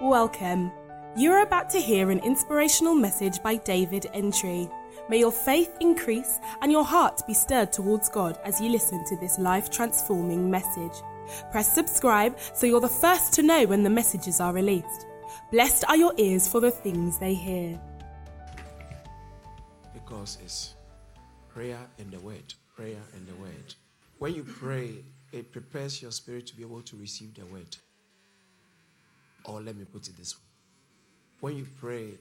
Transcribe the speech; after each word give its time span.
Welcome. 0.00 0.70
You 1.16 1.32
are 1.32 1.42
about 1.42 1.68
to 1.70 1.80
hear 1.80 2.12
an 2.12 2.20
inspirational 2.20 2.94
message 2.94 3.42
by 3.42 3.56
David 3.56 4.06
Entry. 4.14 4.68
May 5.08 5.18
your 5.18 5.32
faith 5.32 5.76
increase 5.80 6.38
and 6.62 6.70
your 6.70 6.84
heart 6.84 7.26
be 7.26 7.34
stirred 7.34 7.72
towards 7.72 8.08
God 8.08 8.38
as 8.44 8.60
you 8.60 8.68
listen 8.68 9.04
to 9.06 9.16
this 9.16 9.40
life 9.40 9.70
transforming 9.70 10.48
message. 10.48 11.02
Press 11.50 11.74
subscribe 11.74 12.38
so 12.54 12.64
you're 12.64 12.80
the 12.80 12.88
first 12.88 13.32
to 13.32 13.42
know 13.42 13.66
when 13.66 13.82
the 13.82 13.90
messages 13.90 14.38
are 14.38 14.52
released. 14.52 15.06
Blessed 15.50 15.84
are 15.88 15.96
your 15.96 16.14
ears 16.16 16.46
for 16.46 16.60
the 16.60 16.70
things 16.70 17.18
they 17.18 17.34
hear. 17.34 17.80
Because 19.92 20.38
it's 20.44 20.76
prayer 21.48 21.80
and 21.98 22.12
the 22.12 22.20
word, 22.20 22.54
prayer 22.72 23.02
and 23.16 23.26
the 23.26 23.34
word. 23.34 23.74
When 24.18 24.32
you 24.32 24.44
pray, 24.44 25.04
it 25.32 25.50
prepares 25.50 26.00
your 26.00 26.12
spirit 26.12 26.46
to 26.46 26.56
be 26.56 26.62
able 26.62 26.82
to 26.82 26.96
receive 26.96 27.34
the 27.34 27.46
word. 27.46 27.76
Or 29.48 29.60
let 29.60 29.74
me 29.76 29.84
put 29.84 30.06
it 30.08 30.16
this 30.16 30.36
way 30.36 30.48
when 31.40 31.56
you 31.56 31.66
pray, 31.80 32.14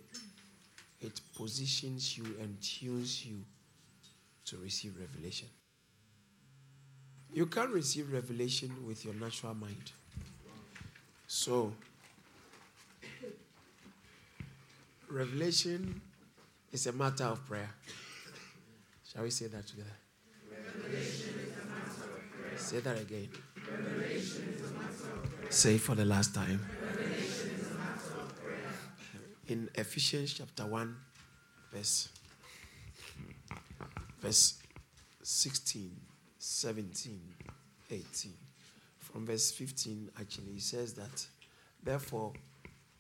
it 1.02 1.22
positions 1.36 2.18
you 2.18 2.26
and 2.40 2.56
tunes 2.62 3.26
you 3.26 3.44
to 4.46 4.58
receive 4.58 4.96
revelation. 5.00 5.48
You 7.34 7.46
can't 7.48 7.72
receive 7.72 8.12
revelation 8.12 8.72
with 8.86 9.04
your 9.04 9.14
natural 9.16 9.54
mind. 9.54 9.92
So, 11.28 11.74
revelation 15.10 16.02
is 16.72 16.88
a 16.88 16.94
matter 16.94 17.26
of 17.26 17.46
prayer. 17.46 17.70
Shall 19.12 19.24
we 19.24 19.30
say 19.30 19.48
that 19.48 19.68
together? 19.68 19.90
Say 22.56 22.80
that 22.80 23.00
again. 23.00 23.30
Say 25.50 25.78
for 25.78 25.96
the 25.96 26.06
last 26.06 26.34
time 26.34 26.60
in 29.48 29.70
Ephesians 29.76 30.34
chapter 30.34 30.66
1, 30.66 30.96
verse, 31.72 32.10
verse 34.20 34.60
16, 35.24 35.92
17, 36.38 37.20
18. 37.92 38.34
From 39.00 39.26
verse 39.26 39.52
15, 39.52 40.10
actually, 40.20 40.54
he 40.54 40.60
says 40.60 40.94
that, 40.94 41.26
Therefore, 41.84 42.34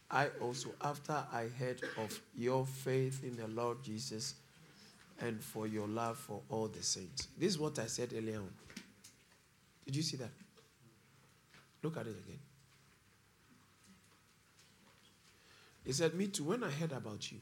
I 0.09 0.30
also, 0.42 0.70
after 0.81 1.23
I 1.34 1.48
heard 1.59 1.81
of 1.98 2.20
your 2.34 2.66
faith 2.66 3.23
in 3.23 3.36
the 3.36 3.48
Lord 3.48 3.84
Jesus 3.84 4.36
and 5.20 5.44
for 5.44 5.67
your 5.67 5.88
love 5.88 6.17
for 6.17 6.42
all 6.50 6.67
the 6.67 6.84
saints. 6.84 7.28
This 7.38 7.54
is 7.54 7.59
what 7.59 7.78
I 7.80 7.88
said 7.88 8.14
earlier 8.16 8.38
on. 8.38 8.54
Did 9.86 9.95
you 9.95 10.04
see 10.04 10.17
that? 10.17 10.30
Look 11.84 11.98
at 11.98 12.08
it 12.08 12.16
again. 12.26 12.39
He 15.88 15.93
said, 15.93 16.13
Me 16.16 16.27
too, 16.27 16.43
when 16.43 16.66
I 16.66 16.69
heard 16.69 16.91
about 16.91 17.31
you. 17.31 17.38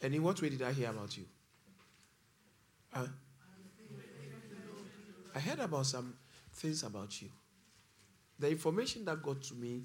And 0.00 0.14
in 0.14 0.22
what 0.22 0.40
way 0.40 0.50
did 0.50 0.62
I 0.62 0.72
hear 0.72 0.88
about 0.88 1.18
you? 1.18 1.24
I 5.34 5.40
heard 5.40 5.58
about 5.58 5.84
some 5.84 6.14
things 6.54 6.84
about 6.84 7.20
you. 7.20 7.28
The 8.38 8.50
information 8.50 9.04
that 9.06 9.20
got 9.20 9.42
to 9.42 9.54
me 9.54 9.82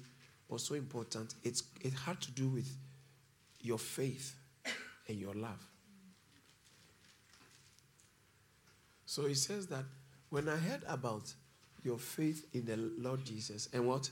was 0.48 0.62
so 0.62 0.76
important. 0.76 1.34
It's, 1.42 1.64
it 1.80 1.92
had 1.92 2.20
to 2.20 2.30
do 2.30 2.46
with 2.48 2.72
your 3.60 3.78
faith 3.78 4.36
and 5.08 5.18
your 5.18 5.34
love. 5.34 5.66
So 9.06 9.26
he 9.26 9.34
says 9.34 9.66
that 9.66 9.84
when 10.30 10.48
I 10.48 10.56
heard 10.56 10.84
about 10.86 11.34
your 11.82 11.98
faith 11.98 12.46
in 12.52 12.64
the 12.64 12.76
Lord 12.76 13.24
Jesus 13.24 13.68
and 13.72 13.88
what? 13.88 14.08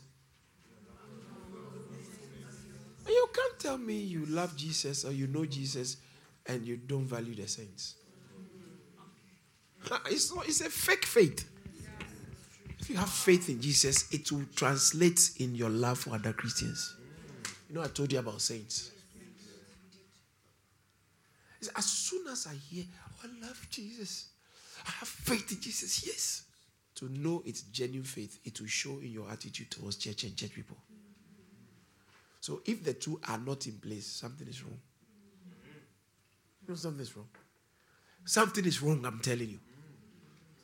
You 3.08 3.28
can't 3.34 3.51
tell 3.62 3.78
me 3.78 3.94
you 3.94 4.26
love 4.26 4.56
Jesus 4.56 5.04
or 5.04 5.12
you 5.12 5.28
know 5.28 5.46
Jesus 5.46 5.98
and 6.46 6.66
you 6.66 6.76
don't 6.76 7.04
value 7.04 7.34
the 7.34 7.46
saints. 7.46 7.94
It's, 10.06 10.34
not, 10.34 10.46
it's 10.46 10.60
a 10.60 10.70
fake 10.70 11.04
faith. 11.04 11.48
If 12.78 12.90
you 12.90 12.96
have 12.96 13.08
faith 13.08 13.48
in 13.48 13.60
Jesus, 13.60 14.12
it 14.12 14.30
will 14.32 14.44
translate 14.56 15.32
in 15.38 15.54
your 15.54 15.70
love 15.70 16.00
for 16.00 16.14
other 16.14 16.32
Christians. 16.32 16.96
You 17.68 17.76
know, 17.76 17.82
I 17.82 17.86
told 17.86 18.12
you 18.12 18.18
about 18.18 18.40
saints. 18.40 18.90
As 21.76 21.84
soon 21.84 22.26
as 22.26 22.48
I 22.48 22.54
hear, 22.54 22.84
oh, 23.06 23.24
I 23.24 23.46
love 23.46 23.66
Jesus, 23.70 24.26
I 24.84 24.90
have 24.90 25.08
faith 25.08 25.52
in 25.52 25.60
Jesus, 25.60 26.04
yes. 26.04 26.42
To 26.96 27.08
know 27.08 27.42
it's 27.46 27.62
genuine 27.62 28.04
faith, 28.04 28.40
it 28.44 28.60
will 28.60 28.66
show 28.66 28.98
in 28.98 29.12
your 29.12 29.30
attitude 29.30 29.70
towards 29.70 29.96
church 29.96 30.24
and 30.24 30.36
church 30.36 30.52
people. 30.52 30.76
So 32.42 32.60
if 32.66 32.82
the 32.82 32.92
two 32.92 33.20
are 33.28 33.38
not 33.38 33.68
in 33.68 33.74
place, 33.74 34.04
something 34.04 34.48
is 34.48 34.64
wrong. 34.64 34.80
You 36.60 36.70
know, 36.70 36.74
something 36.74 37.00
is 37.00 37.16
wrong. 37.16 37.28
Something 38.24 38.64
is 38.64 38.82
wrong, 38.82 39.06
I'm 39.06 39.20
telling 39.20 39.48
you. 39.48 39.60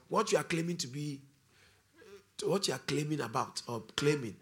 What 0.08 0.32
you 0.32 0.38
are 0.38 0.44
claiming 0.44 0.76
to 0.78 0.88
be, 0.88 1.20
what 2.44 2.66
you 2.66 2.74
are 2.74 2.80
claiming 2.80 3.20
about 3.20 3.62
or 3.68 3.84
claiming 3.94 4.34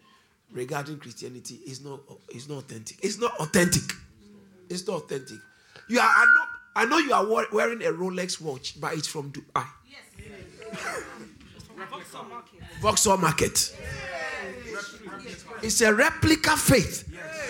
regarding 0.51 0.97
Christianity 0.97 1.59
is 1.67 1.85
not, 1.85 1.99
is 2.33 2.49
not 2.49 2.57
authentic. 2.63 2.97
It's 3.03 3.19
not 3.19 3.33
authentic. 3.39 3.83
It's 4.67 4.87
not 4.87 5.03
authentic. 5.03 5.37
You 5.89 5.99
are, 5.99 6.09
I 6.09 6.25
know, 6.25 6.45
I 6.75 6.85
know 6.85 6.97
you 6.97 7.13
are 7.13 7.45
wearing 7.53 7.83
a 7.83 7.91
Rolex 7.91 8.41
watch, 8.41 8.81
but 8.81 8.95
it's 8.95 9.07
from 9.07 9.31
Dubai. 9.31 9.63
Yes. 9.87 10.01
Vauxhall 12.81 13.17
Market. 13.17 13.75
It's 15.63 15.81
a 15.81 15.93
replica 15.93 16.55
faith. 16.57 17.03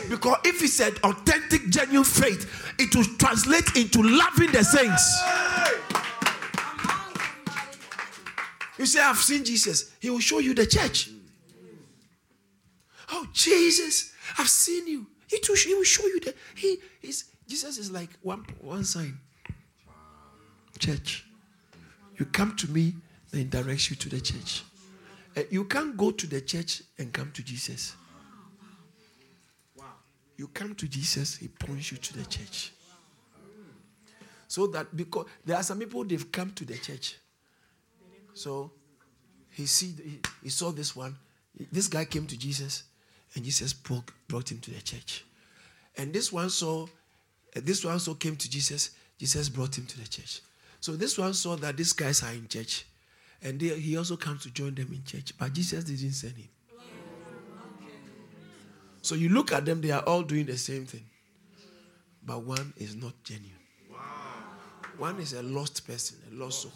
Because 0.10 0.38
if 0.46 0.64
it's 0.64 0.80
an 0.80 0.94
authentic, 1.04 1.70
genuine 1.70 2.04
faith, 2.04 2.74
it 2.80 2.96
will 2.96 3.04
translate 3.18 3.76
into 3.76 4.02
loving 4.02 4.52
the 4.52 4.64
saints. 4.64 5.24
You 8.78 8.86
say, 8.86 9.02
I've 9.02 9.18
seen 9.18 9.44
Jesus. 9.44 9.92
He 10.00 10.10
will 10.10 10.20
show 10.20 10.40
you 10.40 10.54
the 10.54 10.66
church. 10.66 11.10
Oh, 13.12 13.28
Jesus, 13.34 14.14
I've 14.38 14.50
seen 14.50 14.88
you. 14.88 15.08
He, 15.28 15.40
too, 15.40 15.54
he 15.54 15.74
will 15.74 15.84
show 15.84 16.06
you 16.06 16.20
that. 16.22 16.36
He 16.56 16.78
is 17.02 17.26
Jesus 17.48 17.78
is 17.78 17.92
like 17.92 18.10
one, 18.22 18.46
one 18.60 18.84
sign. 18.84 19.18
Church. 20.80 21.26
You 22.18 22.26
come 22.26 22.56
to 22.58 22.70
me, 22.70 22.94
then 23.32 23.50
directs 23.50 23.90
you 23.90 23.96
to 23.96 24.10
the 24.10 24.20
church. 24.20 24.64
Uh, 25.38 25.42
you 25.52 25.66
can't 25.66 25.96
go 25.96 26.09
to 26.09 26.25
the 26.25 26.42
church 26.42 26.81
and 26.98 27.14
come 27.14 27.31
to 27.31 27.44
Jesus. 27.44 27.96
You 30.36 30.48
come 30.48 30.75
to 30.75 30.88
Jesus, 30.88 31.38
He 31.38 31.48
points 31.48 31.92
you 31.92 31.98
to 31.98 32.18
the 32.18 32.25
church. 32.25 32.72
So 34.48 34.68
that 34.68 34.96
because 34.96 35.28
there 35.46 35.58
are 35.58 35.64
some 35.64 35.80
people 35.80 36.03
they've 36.03 36.31
come 36.31 36.52
to 36.52 36.66
the 36.66 36.78
church. 36.78 37.18
So 38.34 38.72
he 39.52 39.66
see 39.66 39.94
he, 40.03 40.20
he 40.44 40.50
saw 40.50 40.72
this 40.72 40.96
one. 40.96 41.16
This 41.72 41.88
guy 41.88 42.06
came 42.06 42.28
to 42.28 42.38
Jesus, 42.38 42.84
and 43.36 43.44
Jesus 43.44 43.74
brought, 43.74 44.09
brought 44.28 44.52
him 44.52 44.59
to 44.59 44.72
the 44.72 44.81
church. 44.81 45.25
And 45.98 46.14
this 46.14 46.31
one 46.31 46.50
saw, 46.50 46.84
uh, 46.84 47.62
this 47.64 47.84
one 47.84 47.94
also 47.94 48.14
came 48.14 48.36
to 48.36 48.50
Jesus. 48.50 48.92
Jesus 49.18 49.50
brought 49.50 49.78
him 49.78 49.88
to 49.88 50.00
the 50.00 50.08
church. 50.08 50.42
So 50.80 50.96
this 50.96 51.18
one 51.18 51.34
saw 51.34 51.56
that 51.56 51.75
these 51.75 51.94
guys 51.94 52.22
are 52.22 52.31
in 52.31 52.48
church, 52.48 52.86
and 53.42 53.59
they, 53.59 53.80
he 53.80 53.98
also 53.98 54.18
comes 54.18 54.44
to 54.44 54.52
join 54.52 54.75
them 54.75 54.90
in 54.92 55.03
church. 55.03 55.34
But 55.38 55.53
Jesus 55.53 55.84
didn't 55.84 56.12
send 56.12 56.38
him. 56.38 56.50
So 59.02 59.16
you 59.16 59.30
look 59.30 59.53
at 59.53 59.66
them, 59.66 59.80
they 59.80 59.92
are 59.92 60.02
all 60.02 60.22
doing 60.24 60.46
the 60.46 60.58
same 60.58 60.86
thing. 60.86 61.06
But 62.25 62.44
one 62.44 62.74
is 62.75 62.96
not 62.96 63.14
genuine. 63.24 63.53
Wow. 63.90 63.98
One 64.98 65.20
is 65.20 65.31
a 65.31 65.42
lost 65.42 65.88
person, 65.88 66.18
a 66.30 66.36
lost 66.36 66.64
soul. 66.64 66.72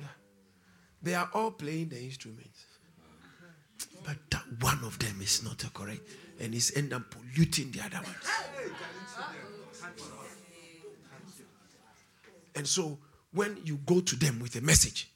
Yeah. 0.00 0.06
They 1.02 1.14
are 1.14 1.28
all 1.34 1.50
playing 1.50 1.90
the 1.90 2.00
instruments. 2.00 2.64
But 4.02 4.16
that 4.30 4.44
one 4.60 4.78
of 4.84 4.98
them 4.98 5.20
is 5.20 5.42
not 5.44 5.62
correct. 5.74 6.00
And 6.40 6.54
it's 6.54 6.74
end 6.74 6.94
up 6.94 7.02
polluting 7.10 7.70
the 7.72 7.82
other 7.84 8.00
ones. 8.02 8.30
And 12.54 12.66
so 12.66 12.98
when 13.32 13.58
you 13.64 13.76
go 13.84 14.00
to 14.00 14.16
them 14.16 14.38
with 14.40 14.56
a 14.56 14.60
message, 14.60 15.10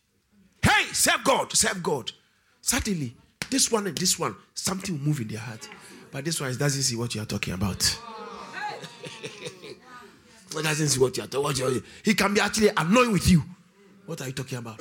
hey, 0.86 0.92
serve 0.92 1.24
God, 1.24 1.52
serve 1.52 1.82
God. 1.82 2.12
Suddenly, 2.60 3.14
this 3.50 3.70
one 3.70 3.86
and 3.86 3.96
this 3.96 4.18
one, 4.18 4.34
something 4.54 4.98
will 4.98 5.04
move 5.04 5.20
in 5.20 5.28
their 5.28 5.38
heart. 5.38 5.68
But 6.10 6.24
this 6.24 6.40
one 6.40 6.56
doesn't 6.56 6.82
see 6.82 6.96
what 6.96 7.14
you 7.14 7.22
are 7.22 7.26
talking 7.26 7.54
about. 7.54 7.82
he 9.22 10.62
doesn't 10.62 10.88
see 10.88 11.00
what 11.00 11.16
you 11.16 11.24
are 11.24 11.26
talking 11.26 11.64
about. 11.64 11.82
He 12.04 12.14
can 12.14 12.34
be 12.34 12.40
actually 12.40 12.70
annoying 12.76 13.12
with 13.12 13.28
you. 13.28 13.42
What 14.06 14.20
are 14.20 14.26
you 14.26 14.32
talking 14.32 14.58
about? 14.58 14.80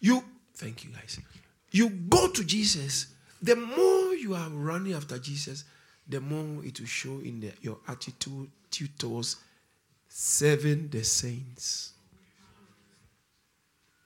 You, 0.00 0.24
thank 0.54 0.84
you 0.84 0.90
guys. 0.90 1.18
You 1.70 1.90
go 1.90 2.28
to 2.28 2.44
Jesus. 2.44 3.08
The 3.42 3.56
more 3.56 4.14
you 4.14 4.34
are 4.34 4.48
running 4.48 4.94
after 4.94 5.18
Jesus, 5.18 5.64
the 6.08 6.20
more 6.20 6.64
it 6.64 6.80
will 6.80 6.86
show 6.86 7.18
in 7.20 7.40
the, 7.40 7.52
your 7.60 7.78
attitude 7.86 8.50
towards 8.98 9.36
serving 10.08 10.88
the 10.88 11.04
saints. 11.04 11.92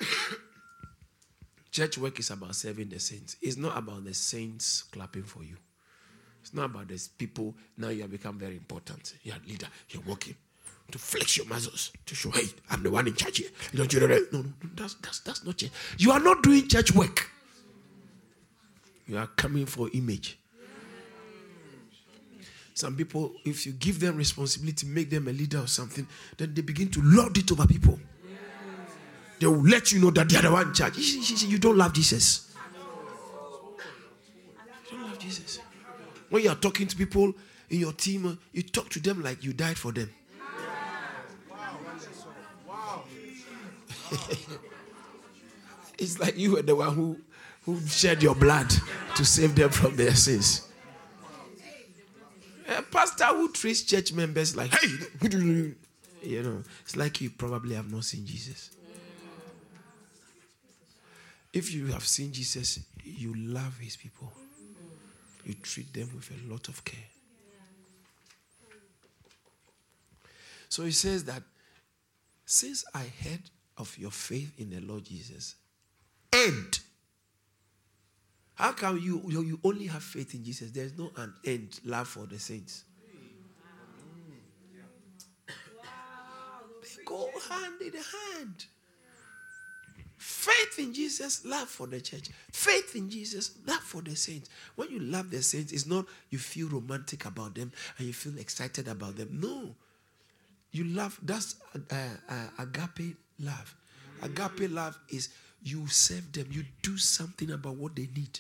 Church 1.71 1.99
work 1.99 2.19
is 2.19 2.31
about 2.31 2.55
serving 2.55 2.89
the 2.89 3.01
saints. 3.01 3.37
It's 3.41 3.57
not 3.57 3.77
about 3.77 4.05
the 4.05 4.15
saints 4.15 4.85
clapping 4.93 5.23
for 5.25 5.43
you. 5.43 5.57
It's 6.43 6.53
not 6.53 6.67
about 6.67 6.89
this 6.89 7.09
people. 7.09 7.55
Now 7.79 7.89
you 7.89 8.03
have 8.03 8.11
become 8.11 8.39
very 8.39 8.57
important. 8.57 9.15
You're 9.23 9.37
a 9.37 9.49
leader. 9.49 9.69
You're 9.89 10.03
working 10.03 10.35
to 10.91 10.99
flex 10.99 11.37
your 11.37 11.47
muscles 11.47 11.93
to 12.07 12.15
show, 12.15 12.31
hey, 12.31 12.47
I'm 12.71 12.83
the 12.83 12.91
one 12.91 13.07
in 13.07 13.15
charge 13.15 13.39
here. 13.39 13.49
Don't 13.75 13.93
you 13.93 14.01
know 14.01 14.07
that? 14.09 14.33
No, 14.33 14.41
no, 14.41 14.45
no, 14.45 14.71
that's 14.75 14.95
that's 14.95 15.21
that's 15.21 15.45
not 15.45 15.57
church. 15.57 15.71
You 15.99 16.13
are 16.13 16.21
not 16.21 16.43
doing 16.43 16.69
church 16.69 16.93
work. 16.95 17.31
You 19.07 19.19
are 19.19 19.27
coming 19.29 19.67
for 19.67 19.89
image. 19.95 20.39
Some 22.75 22.97
people, 22.97 23.33
if 23.45 23.67
you 23.67 23.73
give 23.73 24.01
them 24.01 24.17
responsibility, 24.17 24.87
make 24.87 25.11
them 25.11 25.29
a 25.29 25.33
leader 25.33 25.61
or 25.61 25.67
something, 25.67 26.07
then 26.39 26.55
they 26.55 26.63
begin 26.63 26.91
to 26.91 27.03
lord 27.03 27.37
it 27.37 27.51
over 27.53 27.67
people. 27.67 27.99
They 29.43 29.49
will 29.49 29.61
let 29.65 29.91
you 29.91 29.99
know 29.99 30.13
that 30.13 30.29
they 30.29 30.37
are 30.37 30.43
the 30.43 30.53
one 30.53 30.69
in 30.69 30.73
charge. 30.73 30.97
You 30.97 31.59
don't 31.59 31.77
love 31.77 31.93
Jesus. 31.93 32.55
You 34.89 34.99
don't 34.99 35.03
love 35.09 35.19
Jesus. 35.19 35.59
When 36.31 36.45
you 36.45 36.51
are 36.51 36.55
talking 36.55 36.87
to 36.87 36.95
people 36.95 37.35
in 37.69 37.81
your 37.81 37.93
team, 37.93 38.25
uh, 38.25 38.35
you 38.53 38.63
talk 38.63 38.89
to 38.91 39.01
them 39.01 39.21
like 39.21 39.43
you 39.43 39.53
died 39.53 39.77
for 39.77 39.91
them. 39.91 40.11
it's 45.99 46.21
like 46.21 46.39
you 46.39 46.53
were 46.53 46.63
the 46.63 46.77
one 46.77 46.95
who, 46.95 47.19
who 47.65 47.81
shed 47.89 48.23
your 48.23 48.37
blood 48.37 48.73
to 49.17 49.25
save 49.25 49.57
them 49.57 49.71
from 49.71 49.97
their 49.97 50.15
sins. 50.15 50.69
A 52.69 52.83
pastor 52.83 53.25
who 53.25 53.51
treats 53.51 53.83
church 53.83 54.13
members 54.13 54.55
like, 54.55 54.73
hey, 54.73 54.89
you 56.23 56.45
know, 56.45 56.63
it's 56.83 56.95
like 56.95 57.21
you 57.21 57.31
probably 57.31 57.75
have 57.75 57.91
not 57.91 58.05
seen 58.05 58.25
Jesus. 58.25 58.71
If 61.53 61.73
you 61.75 61.87
have 61.89 62.07
seen 62.07 62.33
Jesus, 62.33 62.81
you 63.05 63.35
love 63.35 63.79
his 63.79 63.97
people, 63.97 64.33
you 65.45 65.55
treat 65.55 65.93
them 65.93 66.09
with 66.15 66.31
a 66.31 66.53
lot 66.53 66.69
of 66.69 66.85
care. 66.85 66.99
So 70.69 70.85
he 70.85 70.93
says 70.93 71.25
that 71.25 71.43
since 72.47 72.85
I 72.95 73.05
heard 73.23 73.43
of 73.77 73.97
your 73.99 74.11
faith 74.11 74.53
in 74.59 74.71
the 74.71 74.81
Lord 74.81 75.05
Jesus, 75.05 75.57
end. 76.33 76.81
How 78.55 78.73
come 78.73 78.99
you, 78.99 79.23
you 79.29 79.59
only 79.65 79.87
have 79.87 80.03
faith 80.03 80.35
in 80.35 80.45
Jesus? 80.45 80.71
There's 80.71 80.97
no 80.97 81.11
an 81.17 81.35
end 81.45 81.81
love 81.85 82.09
for 82.09 82.27
the 82.27 82.39
saints. 82.39 82.85
They 85.47 87.05
go 87.05 87.31
hand 87.49 87.81
in 87.81 87.93
hand. 87.93 88.67
Faith 90.23 90.79
in 90.79 90.95
Jesus, 90.95 91.45
love 91.45 91.69
for 91.69 91.89
the 91.89 92.01
church. 92.01 92.29
Faith 92.53 92.95
in 92.95 93.11
Jesus, 93.11 93.59
love 93.67 93.81
for 93.81 94.03
the 94.03 94.15
saints. 94.15 94.49
When 94.77 94.89
you 94.89 95.01
love 95.01 95.33
the 95.33 95.43
saints, 95.43 95.73
it's 95.73 95.85
not 95.85 96.07
you 96.31 96.39
feel 96.39 96.69
romantic 96.69 97.25
about 97.25 97.57
them 97.57 97.73
and 97.99 98.07
you 98.07 98.13
feel 98.13 98.39
excited 98.39 98.87
about 98.87 99.17
them. 99.17 99.41
No. 99.43 99.75
You 100.71 100.85
love, 100.85 101.19
that's 101.25 101.57
uh, 101.75 101.97
uh, 102.29 102.47
agape 102.61 103.17
love. 103.41 103.75
Agape 104.23 104.71
love 104.71 104.97
is 105.09 105.31
you 105.61 105.89
serve 105.89 106.33
them, 106.33 106.47
you 106.53 106.67
do 106.83 106.97
something 106.97 107.51
about 107.51 107.75
what 107.75 107.97
they 107.97 108.09
need. 108.15 108.39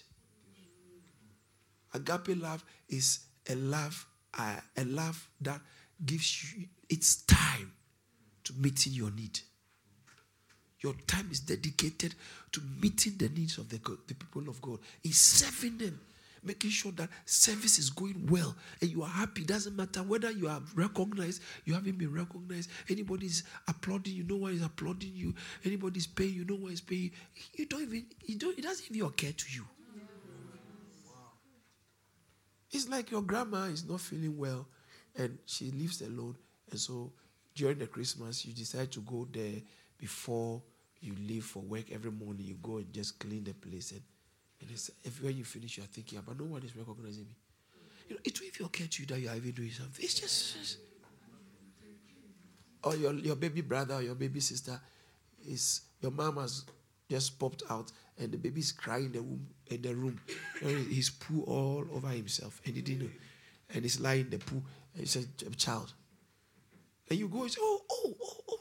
Agape 1.95 2.41
love 2.41 2.65
is 2.89 3.25
a 3.51 3.57
love, 3.57 4.07
uh, 4.39 4.61
a 4.77 4.85
love 4.85 5.29
that 5.41 5.61
gives 6.07 6.55
you 6.55 6.67
its 6.89 7.23
time 7.23 7.73
to 8.45 8.53
meeting 8.53 8.93
your 8.93 9.11
need. 9.11 9.41
Your 10.83 10.95
time 11.07 11.29
is 11.31 11.41
dedicated 11.41 12.15
to 12.53 12.61
meeting 12.81 13.15
the 13.17 13.29
needs 13.29 13.59
of 13.59 13.69
the, 13.69 13.79
the 14.07 14.15
people 14.15 14.49
of 14.49 14.61
God, 14.61 14.79
in 15.05 15.13
serving 15.13 15.79
them 15.79 16.01
making 16.43 16.71
sure 16.71 16.93
that 16.93 17.09
service 17.25 17.79
is 17.79 17.91
going 17.91 18.27
well 18.29 18.55
and 18.81 18.91
you 18.91 19.03
are 19.03 19.09
happy. 19.09 19.45
Doesn't 19.45 19.77
matter 19.77 20.03
whether 20.03 20.31
you 20.31 20.49
are 20.49 20.61
recognized, 20.75 21.43
you 21.65 21.75
haven't 21.75 21.99
been 21.99 22.13
recognized, 22.13 22.71
anybody's 22.89 23.45
applauding 23.69 24.15
you, 24.15 24.25
no 24.25 24.37
one 24.37 24.53
is 24.53 24.63
applauding 24.63 25.13
you, 25.15 25.35
anybody's 25.65 26.07
paying 26.07 26.35
you, 26.35 26.45
no 26.45 26.57
one 26.57 26.73
is 26.73 26.81
paying 26.81 27.03
you. 27.03 27.11
You 27.55 27.67
don't 27.67 27.83
even, 27.83 28.07
you 28.25 28.37
don't, 28.37 28.59
it 28.59 28.63
doesn't 28.63 28.91
even 28.91 29.07
occur 29.07 29.33
to 29.33 29.53
you. 29.53 29.65
It's 32.71 32.89
like 32.89 33.11
your 33.11 33.23
grandma 33.23 33.65
is 33.65 33.89
not 33.89 34.01
feeling 34.01 34.37
well 34.37 34.67
and 35.17 35.39
she 35.45 35.71
lives 35.71 36.01
alone. 36.01 36.37
And 36.71 36.81
so 36.81 37.13
during 37.55 37.79
the 37.79 37.87
Christmas, 37.87 38.47
you 38.47 38.55
decide 38.55 38.91
to 38.93 39.01
go 39.01 39.29
there 39.31 39.61
before 39.99 40.63
you 41.03 41.15
leave 41.27 41.45
for 41.45 41.61
work 41.61 41.91
every 41.93 42.11
morning. 42.11 42.47
You 42.47 42.57
go 42.63 42.77
and 42.77 42.93
just 42.93 43.19
clean 43.19 43.45
the 43.45 43.55
place 43.55 43.93
and 43.93 44.03
and 44.63 44.71
it's, 44.71 44.91
when 45.21 45.37
you 45.37 45.45
finish, 45.45 45.77
you're 45.77 45.87
thinking, 45.87 46.21
ah, 46.21 46.23
but 46.25 46.39
no 46.39 46.45
one 46.45 46.63
is 46.63 46.77
recognizing 46.77 47.25
me. 47.25 47.35
You 48.09 48.15
know, 48.15 48.21
it 48.25 48.39
will 48.39 48.47
even 48.47 48.67
occur 48.67 48.85
to 48.85 49.03
you 49.03 49.07
that 49.09 49.21
you 49.21 49.29
are 49.29 49.35
even 49.35 49.51
doing 49.51 49.71
something. 49.71 50.05
It's 50.05 50.15
just, 50.15 50.57
just 50.57 50.79
or 52.85 52.97
your, 52.97 53.13
your 53.15 53.37
baby 53.37 53.61
brother 53.61 53.95
or 53.95 54.03
your 54.03 54.15
baby 54.15 54.41
sister 54.41 54.81
is 55.47 55.83
your 56.01 56.11
mom 56.11 56.37
has 56.37 56.65
just 57.09 57.39
popped 57.39 57.63
out 57.71 57.93
and 58.19 58.33
the 58.33 58.39
baby 58.39 58.61
is 58.61 58.73
crying 58.73 59.07
in 59.07 59.13
the 59.13 59.21
room 59.21 59.47
in 59.69 59.83
the 59.83 59.95
room. 59.95 60.21
he's 60.89 61.11
poo 61.11 61.43
all 61.43 61.85
over 61.95 62.09
himself 62.09 62.61
and 62.65 62.75
he 62.75 62.83
didn't. 62.83 63.11
And 63.75 63.83
he's 63.85 64.01
lying 64.01 64.23
in 64.23 64.31
the 64.31 64.39
poo 64.39 64.63
and 64.95 65.03
it's 65.03 65.17
a, 65.17 65.21
a 65.21 65.51
child. 65.57 65.93
And 67.09 67.19
you 67.19 67.29
go 67.29 67.43
and 67.43 67.51
say, 67.51 67.61
Oh, 67.61 67.81
oh, 67.91 68.17
oh, 68.23 68.37
oh. 68.51 68.59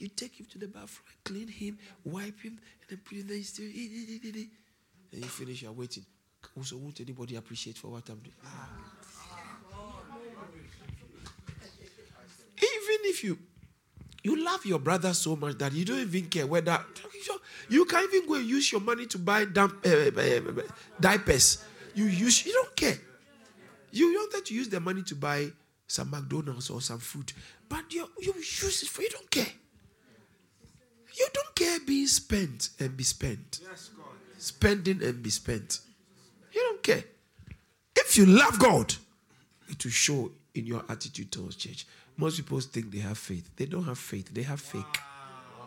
You 0.00 0.08
take 0.08 0.40
him 0.40 0.46
to 0.46 0.58
the 0.58 0.66
bathroom, 0.66 1.04
clean 1.24 1.46
him, 1.46 1.78
wipe 2.04 2.40
him, 2.40 2.58
and 2.80 2.88
then 2.88 3.00
put 3.04 3.18
him 3.18 3.28
there. 3.28 3.42
Still, 3.42 3.66
and 3.66 5.24
you 5.24 5.28
finish, 5.28 5.60
you're 5.62 5.72
waiting. 5.72 6.06
Also, 6.56 6.78
won't 6.78 6.98
anybody 7.00 7.36
appreciate 7.36 7.76
for 7.76 7.88
what 7.88 8.08
I'm 8.08 8.18
doing? 8.18 8.34
Ah. 8.46 8.68
Even 12.56 13.00
if 13.04 13.22
you 13.24 13.38
you 14.22 14.42
love 14.42 14.64
your 14.64 14.78
brother 14.78 15.12
so 15.12 15.36
much 15.36 15.58
that 15.58 15.72
you 15.72 15.84
don't 15.84 16.00
even 16.00 16.26
care 16.26 16.46
whether 16.46 16.78
you 17.68 17.84
can 17.84 18.04
even 18.04 18.26
go 18.26 18.34
and 18.34 18.46
use 18.46 18.72
your 18.72 18.80
money 18.80 19.04
to 19.06 19.18
buy 19.18 19.42
uh, 19.54 19.68
uh, 19.86 20.40
diapers. 20.98 21.62
You 21.94 22.06
use 22.06 22.46
you 22.46 22.52
don't 22.54 22.74
care. 22.74 22.96
You 23.92 24.14
wanted 24.14 24.46
to 24.46 24.54
use 24.54 24.68
the 24.70 24.80
money 24.80 25.02
to 25.02 25.14
buy 25.14 25.50
some 25.86 26.10
McDonald's 26.10 26.70
or 26.70 26.80
some 26.80 27.00
food, 27.00 27.32
but 27.68 27.92
you 27.92 28.08
you 28.18 28.32
use 28.34 28.82
it 28.82 28.88
for 28.88 29.02
you 29.02 29.10
don't 29.10 29.30
care. 29.30 29.59
You 31.18 31.28
don't 31.32 31.54
care 31.54 31.78
being 31.86 32.06
spent 32.06 32.70
and 32.78 32.96
be 32.96 33.04
spent. 33.04 33.60
Yes, 33.62 33.90
spending 34.38 35.02
and 35.02 35.22
be 35.22 35.30
spent. 35.30 35.80
You 36.52 36.60
don't 36.62 36.82
care. 36.82 37.04
If 37.96 38.16
you 38.16 38.26
love 38.26 38.58
God, 38.58 38.94
it 39.68 39.84
will 39.84 39.92
show 39.92 40.32
in 40.54 40.66
your 40.66 40.82
attitude 40.88 41.30
towards 41.30 41.56
church. 41.56 41.86
Most 42.16 42.36
people 42.36 42.60
think 42.60 42.90
they 42.90 42.98
have 42.98 43.18
faith. 43.18 43.50
They 43.56 43.66
don't 43.66 43.84
have 43.84 43.98
faith, 43.98 44.32
they 44.32 44.42
have 44.42 44.60
fake. 44.60 44.82
Wow. 44.82 45.66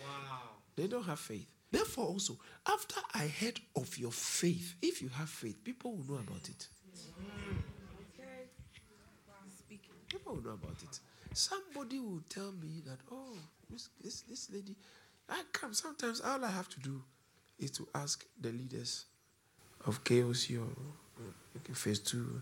Wow. 0.00 0.38
They 0.76 0.86
don't 0.86 1.04
have 1.04 1.18
faith. 1.18 1.46
Therefore, 1.70 2.06
also, 2.06 2.38
after 2.68 3.00
I 3.12 3.26
heard 3.26 3.60
of 3.74 3.98
your 3.98 4.12
faith, 4.12 4.76
if 4.80 5.02
you 5.02 5.08
have 5.08 5.28
faith, 5.28 5.64
people 5.64 5.96
will 5.96 6.04
know 6.04 6.20
about 6.20 6.48
it. 6.48 6.68
People 10.08 10.34
will 10.36 10.42
know 10.42 10.52
about 10.52 10.80
it. 10.82 11.00
Somebody 11.32 11.98
will 11.98 12.22
tell 12.28 12.52
me 12.52 12.80
that, 12.86 12.98
oh, 13.10 13.36
this, 13.74 13.90
this, 14.02 14.20
this 14.22 14.50
lady, 14.52 14.76
I 15.28 15.42
come. 15.52 15.74
Sometimes 15.74 16.20
all 16.20 16.44
I 16.44 16.50
have 16.50 16.68
to 16.70 16.80
do 16.80 17.02
is 17.58 17.70
to 17.72 17.88
ask 17.94 18.24
the 18.40 18.50
leaders 18.50 19.06
of 19.86 20.02
KOC 20.04 20.58
or 20.58 20.68
okay, 21.56 21.72
phase 21.72 21.98
two, 21.98 22.40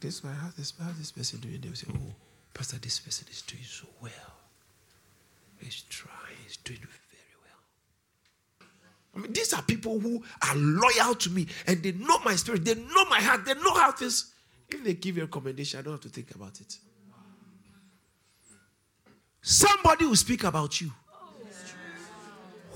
this 0.00 0.24
why 0.24 0.32
how 0.32 0.48
this 0.56 0.72
how 0.80 0.90
this 0.98 1.12
person 1.12 1.40
doing? 1.40 1.60
They 1.60 1.68
will 1.68 1.76
say, 1.76 1.86
Oh, 1.94 2.14
Pastor, 2.52 2.78
this 2.78 2.98
person 3.00 3.26
is 3.30 3.42
doing 3.42 3.62
so 3.64 3.86
well. 4.00 4.10
He's 5.58 5.82
trying, 5.82 6.36
he's 6.44 6.56
doing 6.58 6.80
very 6.80 7.34
well. 7.42 8.68
I 9.16 9.18
mean, 9.20 9.32
these 9.32 9.52
are 9.54 9.62
people 9.62 9.98
who 10.00 10.22
are 10.46 10.56
loyal 10.56 11.14
to 11.14 11.30
me 11.30 11.46
and 11.66 11.82
they 11.82 11.92
know 11.92 12.18
my 12.24 12.36
spirit, 12.36 12.64
they 12.64 12.74
know 12.74 13.04
my 13.08 13.20
heart, 13.20 13.44
they 13.44 13.54
know 13.54 13.74
how 13.74 13.92
things. 13.92 14.32
If 14.68 14.82
they 14.82 14.94
give 14.94 15.16
you 15.16 15.22
a 15.22 15.26
recommendation, 15.26 15.78
I 15.78 15.82
don't 15.82 15.92
have 15.92 16.00
to 16.00 16.08
think 16.08 16.34
about 16.34 16.60
it. 16.60 16.78
Somebody 19.46 20.06
will 20.06 20.16
speak 20.16 20.42
about 20.44 20.80
you. 20.80 20.90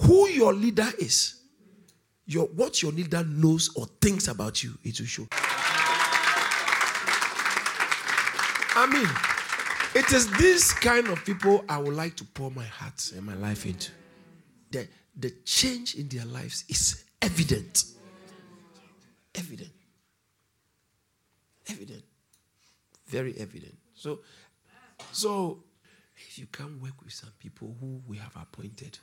Who 0.00 0.28
your 0.28 0.52
leader 0.52 0.86
is 0.98 1.40
your 2.26 2.44
what 2.48 2.82
your 2.82 2.92
leader 2.92 3.24
knows 3.24 3.74
or 3.74 3.86
thinks 4.02 4.28
about 4.28 4.62
you, 4.62 4.74
it 4.84 5.00
will 5.00 5.06
show. 5.06 5.26
I 8.76 8.86
mean, 8.86 9.08
it 9.94 10.12
is 10.12 10.30
this 10.32 10.74
kind 10.74 11.08
of 11.08 11.24
people 11.24 11.64
I 11.70 11.78
would 11.78 11.94
like 11.94 12.14
to 12.16 12.24
pour 12.24 12.50
my 12.50 12.64
heart 12.64 13.12
and 13.16 13.24
my 13.24 13.34
life 13.34 13.64
into. 13.64 13.90
The, 14.70 14.86
the 15.16 15.30
change 15.46 15.94
in 15.94 16.06
their 16.08 16.26
lives 16.26 16.64
is 16.68 17.02
evident. 17.22 17.84
Evident. 19.34 19.70
Evident. 21.66 22.04
Very 23.06 23.34
evident. 23.38 23.74
So, 23.94 24.20
so 25.12 25.64
if 26.26 26.38
you 26.38 26.46
can't 26.46 26.80
work 26.82 27.00
with 27.02 27.12
some 27.12 27.30
people 27.38 27.76
who 27.80 28.00
we 28.06 28.16
have 28.16 28.34
appointed, 28.36 28.98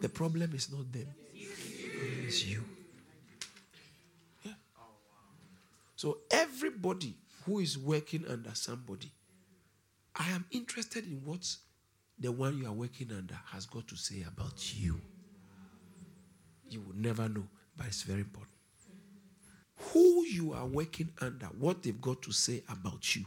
the 0.00 0.08
problem 0.08 0.52
is 0.54 0.70
not 0.70 0.92
them. 0.92 1.08
It's 1.34 2.44
you. 2.44 2.64
Yeah. 4.44 4.52
So 5.96 6.18
everybody 6.30 7.14
who 7.44 7.60
is 7.60 7.78
working 7.78 8.24
under 8.28 8.54
somebody, 8.54 9.10
I 10.14 10.30
am 10.30 10.44
interested 10.50 11.06
in 11.06 11.22
what 11.24 11.46
the 12.18 12.32
one 12.32 12.58
you 12.58 12.66
are 12.66 12.72
working 12.72 13.10
under 13.16 13.38
has 13.52 13.66
got 13.66 13.86
to 13.88 13.96
say 13.96 14.24
about 14.26 14.74
you. 14.74 15.00
You 16.68 16.80
will 16.80 16.96
never 16.96 17.28
know, 17.28 17.46
but 17.76 17.86
it's 17.86 18.02
very 18.02 18.20
important. 18.20 18.52
Who 19.92 20.24
you 20.24 20.52
are 20.52 20.66
working 20.66 21.10
under, 21.20 21.46
what 21.46 21.82
they've 21.82 22.00
got 22.00 22.22
to 22.22 22.32
say 22.32 22.62
about 22.68 23.14
you 23.14 23.24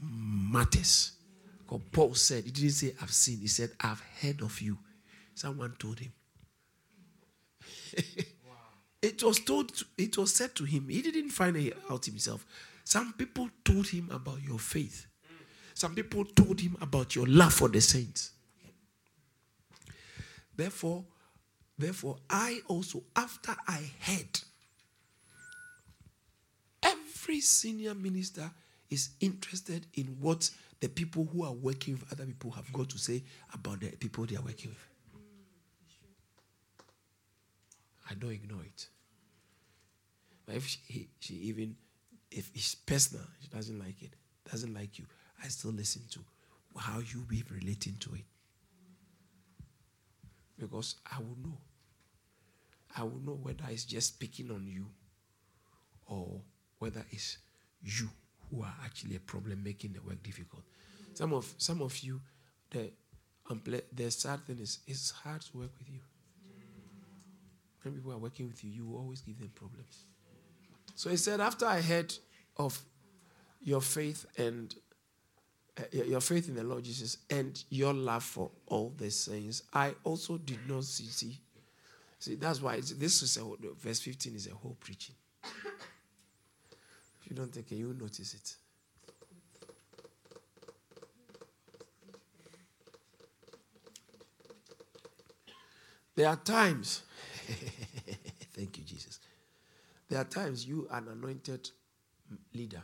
matters. 0.00 1.17
Paul 1.92 2.14
said, 2.14 2.44
he 2.44 2.50
didn't 2.50 2.70
say, 2.70 2.94
I've 3.00 3.12
seen, 3.12 3.38
he 3.40 3.46
said, 3.46 3.70
I've 3.80 4.02
heard 4.22 4.40
of 4.40 4.60
you. 4.60 4.78
Someone 5.34 5.74
told 5.78 5.98
him. 6.00 6.12
it 9.02 9.22
was 9.22 9.40
told, 9.40 9.70
it 9.96 10.16
was 10.16 10.34
said 10.34 10.54
to 10.56 10.64
him. 10.64 10.88
He 10.88 11.02
didn't 11.02 11.30
find 11.30 11.56
it 11.56 11.76
out 11.90 12.06
himself. 12.06 12.46
Some 12.84 13.12
people 13.12 13.50
told 13.64 13.86
him 13.88 14.08
about 14.10 14.42
your 14.42 14.58
faith. 14.58 15.06
Some 15.74 15.94
people 15.94 16.24
told 16.24 16.60
him 16.60 16.76
about 16.80 17.14
your 17.14 17.26
love 17.26 17.52
for 17.52 17.68
the 17.68 17.80
saints. 17.80 18.30
Therefore, 20.56 21.04
therefore, 21.76 22.16
I 22.28 22.60
also, 22.66 23.04
after 23.14 23.54
I 23.68 23.90
heard, 24.00 24.40
every 26.82 27.40
senior 27.40 27.94
minister 27.94 28.50
is 28.90 29.10
interested 29.20 29.86
in 29.94 30.16
what 30.20 30.50
the 30.80 30.88
people 30.88 31.28
who 31.32 31.44
are 31.44 31.52
working 31.52 31.94
with 31.94 32.12
other 32.12 32.24
people 32.24 32.50
have 32.52 32.72
got 32.72 32.88
to 32.90 32.98
say 32.98 33.22
about 33.52 33.80
the 33.80 33.88
people 33.90 34.24
they 34.26 34.36
are 34.36 34.42
working 34.42 34.70
with. 34.70 34.88
I 38.10 38.14
don't 38.14 38.30
ignore 38.30 38.62
it. 38.62 38.86
But 40.46 40.56
if 40.56 40.66
she, 40.66 41.08
she 41.20 41.34
even, 41.34 41.76
if 42.30 42.50
it's 42.54 42.74
personal, 42.74 43.24
she 43.40 43.48
doesn't 43.48 43.78
like 43.78 44.02
it, 44.02 44.14
doesn't 44.50 44.72
like 44.72 44.98
you, 44.98 45.04
I 45.42 45.48
still 45.48 45.72
listen 45.72 46.02
to 46.12 46.20
how 46.76 47.00
you 47.00 47.20
be 47.28 47.44
relating 47.50 47.96
to 48.00 48.14
it. 48.14 48.24
Because 50.58 50.96
I 51.10 51.18
will 51.18 51.36
know. 51.42 51.58
I 52.96 53.02
will 53.02 53.20
know 53.20 53.38
whether 53.42 53.64
it's 53.68 53.84
just 53.84 54.08
speaking 54.08 54.50
on 54.50 54.66
you 54.66 54.86
or 56.06 56.40
whether 56.78 57.04
it's 57.10 57.38
you 57.82 58.08
who 58.50 58.62
are 58.62 58.74
actually 58.84 59.16
a 59.16 59.20
problem 59.20 59.62
making 59.62 59.92
the 59.92 60.02
work 60.02 60.22
difficult. 60.22 60.62
Some 61.14 61.32
of 61.32 61.52
some 61.58 61.82
of 61.82 61.96
you, 61.98 62.20
the 62.70 62.90
the 63.92 64.10
sad 64.10 64.44
thing 64.46 64.58
is 64.58 64.78
it's 64.86 65.10
hard 65.10 65.40
to 65.40 65.58
work 65.58 65.70
with 65.78 65.88
you. 65.88 66.00
When 67.82 67.94
people 67.94 68.12
are 68.12 68.18
working 68.18 68.48
with 68.48 68.62
you, 68.64 68.70
you 68.70 68.96
always 68.96 69.20
give 69.20 69.38
them 69.38 69.50
problems. 69.54 70.04
So 70.94 71.10
he 71.10 71.16
said, 71.16 71.40
after 71.40 71.64
I 71.64 71.80
heard 71.80 72.12
of 72.56 72.82
your 73.62 73.80
faith 73.80 74.26
and 74.36 74.74
uh, 75.78 75.82
your 75.92 76.20
faith 76.20 76.48
in 76.48 76.56
the 76.56 76.64
Lord 76.64 76.84
Jesus 76.84 77.18
and 77.30 77.62
your 77.70 77.94
love 77.94 78.24
for 78.24 78.50
all 78.66 78.92
the 78.96 79.10
saints, 79.10 79.62
I 79.72 79.94
also 80.02 80.38
did 80.38 80.58
not 80.68 80.84
see. 80.84 81.06
See, 81.06 81.40
see 82.18 82.34
that's 82.34 82.60
why 82.60 82.76
this 82.76 83.22
is 83.22 83.36
a, 83.36 83.44
verse 83.80 84.00
15 84.00 84.34
is 84.34 84.48
a 84.48 84.54
whole 84.54 84.76
preaching. 84.80 85.14
You 87.28 87.36
don't 87.36 87.52
take 87.52 87.70
you 87.72 87.94
notice 87.98 88.34
it. 88.34 88.56
There 96.16 96.28
are 96.28 96.36
times, 96.36 97.02
thank 98.54 98.76
you, 98.76 98.84
Jesus. 98.84 99.20
There 100.08 100.18
are 100.18 100.24
times 100.24 100.66
you, 100.66 100.88
an 100.90 101.06
anointed 101.08 101.70
leader, 102.54 102.82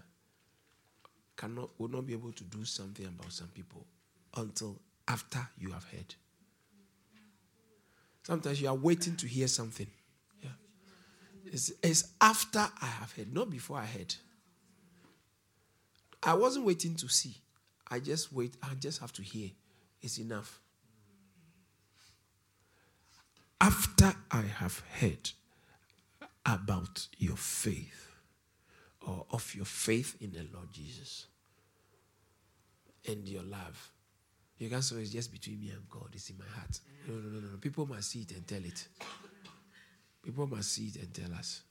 cannot 1.37 1.71
will 1.79 1.89
not 1.89 2.07
be 2.07 2.13
able 2.13 2.33
to 2.33 2.45
do 2.45 2.65
something 2.65 3.07
about 3.07 3.33
some 3.33 3.49
people 3.49 3.85
until 4.37 4.79
after 5.09 5.41
you 5.59 5.73
have 5.73 5.85
heard. 5.85 6.15
Sometimes 8.23 8.61
you 8.61 8.69
are 8.69 8.75
waiting 8.75 9.17
to 9.17 9.27
hear 9.27 9.49
something. 9.49 9.89
Yeah. 10.43 10.51
It's, 11.47 11.73
it's 11.83 12.13
after 12.21 12.61
I 12.61 12.87
have 12.87 13.13
heard, 13.13 13.35
not 13.35 13.51
before 13.51 13.79
I 13.79 13.87
heard. 13.87 14.15
I 16.25 16.35
wasn't 16.35 16.65
waiting 16.65 16.95
to 16.97 17.09
see. 17.09 17.37
I 17.91 18.01
just 18.01 18.33
wait. 18.33 18.57
I 18.63 18.75
just 18.75 19.01
have 19.01 19.13
to 19.15 19.23
hear. 19.23 19.51
It's 20.01 20.19
enough. 20.19 20.61
After 23.61 24.13
I 24.31 24.43
have 24.43 24.83
heard 25.01 25.31
about 26.45 27.09
your 27.19 27.37
faith 27.37 28.15
or 29.07 29.27
of 29.31 29.55
your 29.55 29.65
faith 29.65 30.17
in 30.21 30.33
the 30.33 30.47
Lord 30.53 30.73
Jesus 30.73 31.27
and 33.09 33.27
your 33.29 33.43
love, 33.43 33.93
you 34.59 34.69
can't 34.69 34.85
say 34.85 34.97
it's 34.97 35.11
just 35.11 35.33
between 35.33 35.61
me 35.61 35.71
and 35.71 35.89
God. 35.89 36.09
It's 36.13 36.31
in 36.31 36.39
my 36.39 36.45
heart. 36.47 36.81
No, 37.09 37.15
no, 37.15 37.41
no, 37.41 37.49
no. 37.53 37.57
People 37.59 37.87
must 37.87 38.11
see 38.11 38.21
it 38.21 38.33
and 38.33 38.47
tell 38.47 38.65
it. 38.65 38.89
People 40.23 40.47
must 40.47 40.73
see 40.73 40.87
it 40.87 40.97
and 40.97 41.13
tell 41.13 41.33
us 41.35 41.63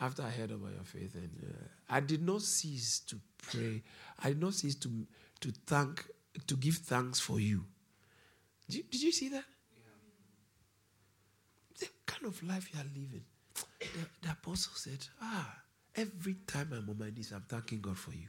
after 0.00 0.22
I 0.22 0.30
heard 0.30 0.50
about 0.50 0.72
your 0.74 0.84
faith, 0.84 1.14
and 1.14 1.30
uh, 1.42 1.64
I 1.88 2.00
did 2.00 2.22
not 2.22 2.42
cease 2.42 3.00
to 3.00 3.16
pray. 3.38 3.82
I 4.22 4.28
did 4.28 4.40
not 4.40 4.54
cease 4.54 4.74
to 4.76 4.90
to 5.40 5.52
thank 5.66 6.04
to 6.46 6.56
give 6.56 6.76
thanks 6.76 7.20
for 7.20 7.40
you. 7.40 7.64
Did 8.68 8.76
you, 8.76 8.82
did 8.90 9.02
you 9.02 9.12
see 9.12 9.28
that? 9.30 9.44
Yeah. 9.76 9.92
The 11.80 11.88
kind 12.04 12.26
of 12.26 12.42
life 12.42 12.70
you 12.72 12.80
are 12.80 12.84
living. 12.84 13.24
The, 13.80 13.86
the 14.22 14.32
apostle 14.32 14.72
said, 14.74 15.06
"Ah, 15.22 15.54
every 15.94 16.36
time 16.46 16.70
I'm 16.72 16.88
on 16.90 16.98
my 16.98 17.10
knees, 17.10 17.32
I'm 17.32 17.44
thanking 17.48 17.80
God 17.80 17.96
for 17.96 18.12
you." 18.12 18.28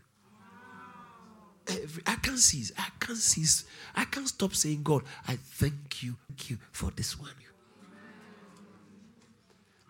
Every, 1.70 2.04
I 2.08 2.16
can't 2.16 2.40
cease. 2.40 2.72
I 2.78 2.88
can't 2.98 3.18
cease. 3.18 3.66
I 3.94 4.06
can't 4.06 4.28
stop 4.28 4.56
saying, 4.56 4.84
God, 4.84 5.04
I 5.28 5.36
thank 5.36 6.02
you, 6.02 6.16
thank 6.30 6.50
you 6.50 6.58
for 6.72 6.92
this 6.92 7.20
one 7.20 7.32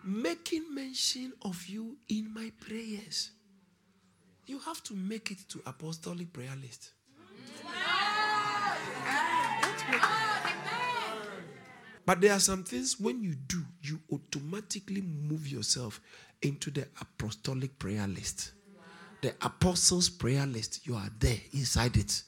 making 0.08 0.74
mention 0.74 1.32
of 1.42 1.66
you 1.66 1.96
in 2.08 2.32
my 2.32 2.50
prayers. 2.60 3.30
You 4.46 4.58
have 4.60 4.82
to 4.84 4.94
make 4.94 5.30
it 5.30 5.46
to 5.50 5.60
apostolic 5.66 6.32
prayer 6.32 6.56
list. 6.60 6.92
But 12.06 12.22
there 12.22 12.32
are 12.32 12.40
some 12.40 12.64
things 12.64 12.98
when 12.98 13.22
you 13.22 13.34
do, 13.34 13.62
you 13.82 14.00
automatically 14.10 15.02
move 15.02 15.46
yourself 15.46 16.00
into 16.40 16.70
the 16.70 16.88
apostolic 17.02 17.78
prayer 17.78 18.06
list. 18.06 18.52
The 19.20 19.34
apostles' 19.42 20.08
prayer 20.08 20.46
list, 20.46 20.86
you 20.86 20.94
are 20.94 21.10
there 21.18 21.36
inside 21.52 21.98
it. 21.98 22.22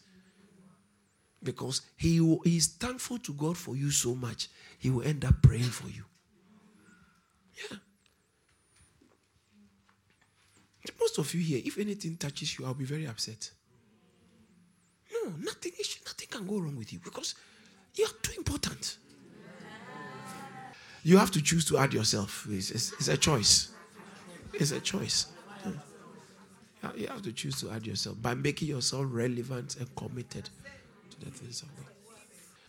Because 1.42 1.80
he, 1.96 2.18
he 2.44 2.56
is 2.58 2.66
thankful 2.66 3.18
to 3.20 3.32
God 3.32 3.56
for 3.56 3.74
you 3.74 3.90
so 3.90 4.14
much, 4.14 4.50
he 4.78 4.90
will 4.90 5.02
end 5.02 5.24
up 5.24 5.40
praying 5.40 5.62
for 5.62 5.88
you. 5.88 6.04
Yeah. 7.60 7.76
Most 10.98 11.18
of 11.18 11.34
you 11.34 11.40
here, 11.40 11.62
if 11.64 11.78
anything 11.78 12.16
touches 12.16 12.58
you, 12.58 12.66
I'll 12.66 12.74
be 12.74 12.84
very 12.84 13.06
upset. 13.06 13.50
No, 15.12 15.30
nothing, 15.38 15.72
nothing 16.06 16.28
can 16.30 16.46
go 16.46 16.58
wrong 16.58 16.76
with 16.76 16.92
you 16.92 17.00
because 17.02 17.34
you 17.94 18.04
are 18.04 18.12
too 18.22 18.32
important. 18.36 18.98
You 21.02 21.18
have 21.18 21.30
to 21.32 21.42
choose 21.42 21.64
to 21.66 21.78
add 21.78 21.94
yourself. 21.94 22.46
It's, 22.50 22.70
it's, 22.70 22.92
it's 22.92 23.08
a 23.08 23.16
choice. 23.16 23.70
It's 24.52 24.70
a 24.70 24.80
choice. 24.80 25.26
You 26.96 27.08
have 27.08 27.22
to 27.22 27.32
choose 27.32 27.60
to 27.60 27.70
add 27.70 27.86
yourself 27.86 28.20
by 28.22 28.34
making 28.34 28.68
yourself 28.68 29.06
relevant 29.08 29.76
and 29.76 29.94
committed 29.96 30.48
to 31.10 31.20
the 31.24 31.30
things 31.30 31.62
of 31.62 31.68
God. 31.76 31.86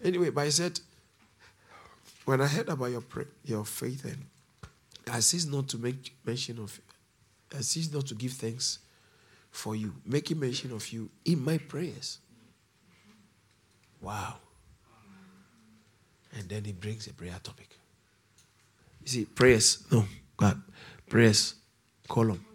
Anyway, 0.04 0.30
but 0.30 0.42
I 0.42 0.50
said, 0.50 0.80
when 2.26 2.42
I 2.42 2.48
heard 2.48 2.70
about 2.70 2.92
your, 2.92 3.04
your 3.46 3.66
faith 3.66 4.06
and 4.06 4.26
I 5.10 5.20
cease 5.20 5.46
not 5.46 5.68
to 5.70 5.78
make 5.78 6.16
mention 6.26 6.60
of 6.60 6.80
I 7.58 7.62
cease 7.62 7.92
not 7.92 8.08
to 8.08 8.16
give 8.16 8.32
thanks 8.34 8.80
for 9.52 9.76
you, 9.76 9.94
making 10.06 10.40
mention 10.40 10.72
of 10.72 10.88
you 10.90 11.10
in 11.26 11.44
my 11.44 11.58
prayers. 11.58 12.20
Wow. 14.00 14.36
And 16.34 16.48
then 16.48 16.64
he 16.64 16.72
brings 16.72 17.08
a 17.08 17.14
prayer 17.14 17.38
topic. 17.44 17.78
You 19.02 19.08
see, 19.08 19.26
prayers, 19.26 19.84
no, 19.92 20.06
God, 20.38 20.62
prayers, 21.10 21.56
column. 22.08 22.46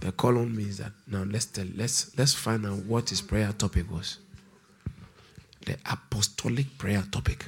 The 0.00 0.12
column 0.12 0.56
means 0.56 0.78
that 0.78 0.92
now 1.06 1.24
let's 1.24 1.46
tell 1.46 1.66
let's 1.76 2.16
let's 2.18 2.34
find 2.34 2.66
out 2.66 2.84
what 2.84 3.08
his 3.10 3.20
prayer 3.20 3.52
topic 3.52 3.90
was. 3.90 4.18
The 5.64 5.76
apostolic 5.90 6.76
prayer 6.78 7.04
topic. 7.10 7.44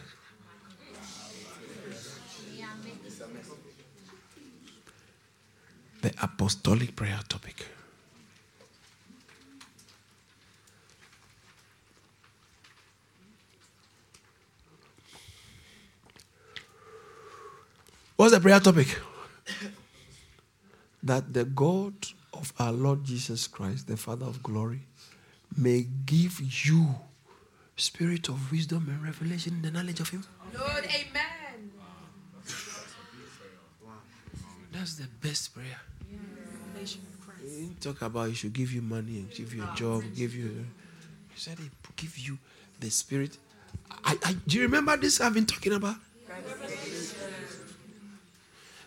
The 6.02 6.12
apostolic 6.22 6.96
prayer 6.96 7.20
topic. 7.28 7.66
What's 18.16 18.32
the 18.32 18.40
prayer 18.40 18.60
topic? 18.60 18.98
that 21.02 21.32
the 21.32 21.44
God 21.44 21.94
of 22.34 22.52
our 22.58 22.72
Lord 22.72 23.04
Jesus 23.04 23.46
Christ, 23.46 23.86
the 23.86 23.96
Father 23.96 24.26
of 24.26 24.42
glory, 24.42 24.80
may 25.56 25.86
give 26.04 26.40
you 26.66 26.96
spirit 27.76 28.28
of 28.28 28.52
wisdom 28.52 28.88
and 28.90 29.02
revelation 29.02 29.54
in 29.54 29.62
the 29.62 29.70
knowledge 29.70 30.00
of 30.00 30.10
Him. 30.10 30.24
Lord, 30.54 30.84
amen. 30.84 31.70
That's 34.80 34.94
the 34.94 35.08
best 35.20 35.54
prayer. 35.54 35.78
He 37.42 37.66
didn't 37.66 37.82
talk 37.82 38.00
about 38.00 38.28
he 38.30 38.34
should 38.34 38.54
give 38.54 38.72
you 38.72 38.80
money 38.80 39.18
and 39.18 39.30
give 39.30 39.52
you 39.52 39.62
a 39.62 39.76
job, 39.76 40.02
ah. 40.02 40.10
give 40.16 40.34
you. 40.34 40.64
He 41.34 41.38
said 41.38 41.58
he 41.58 41.68
give 41.96 42.16
you 42.16 42.38
the 42.80 42.88
spirit. 42.88 43.36
I, 44.06 44.16
I, 44.24 44.36
do 44.46 44.56
you 44.56 44.62
remember 44.62 44.96
this 44.96 45.20
I've 45.20 45.34
been 45.34 45.44
talking 45.44 45.74
about? 45.74 45.96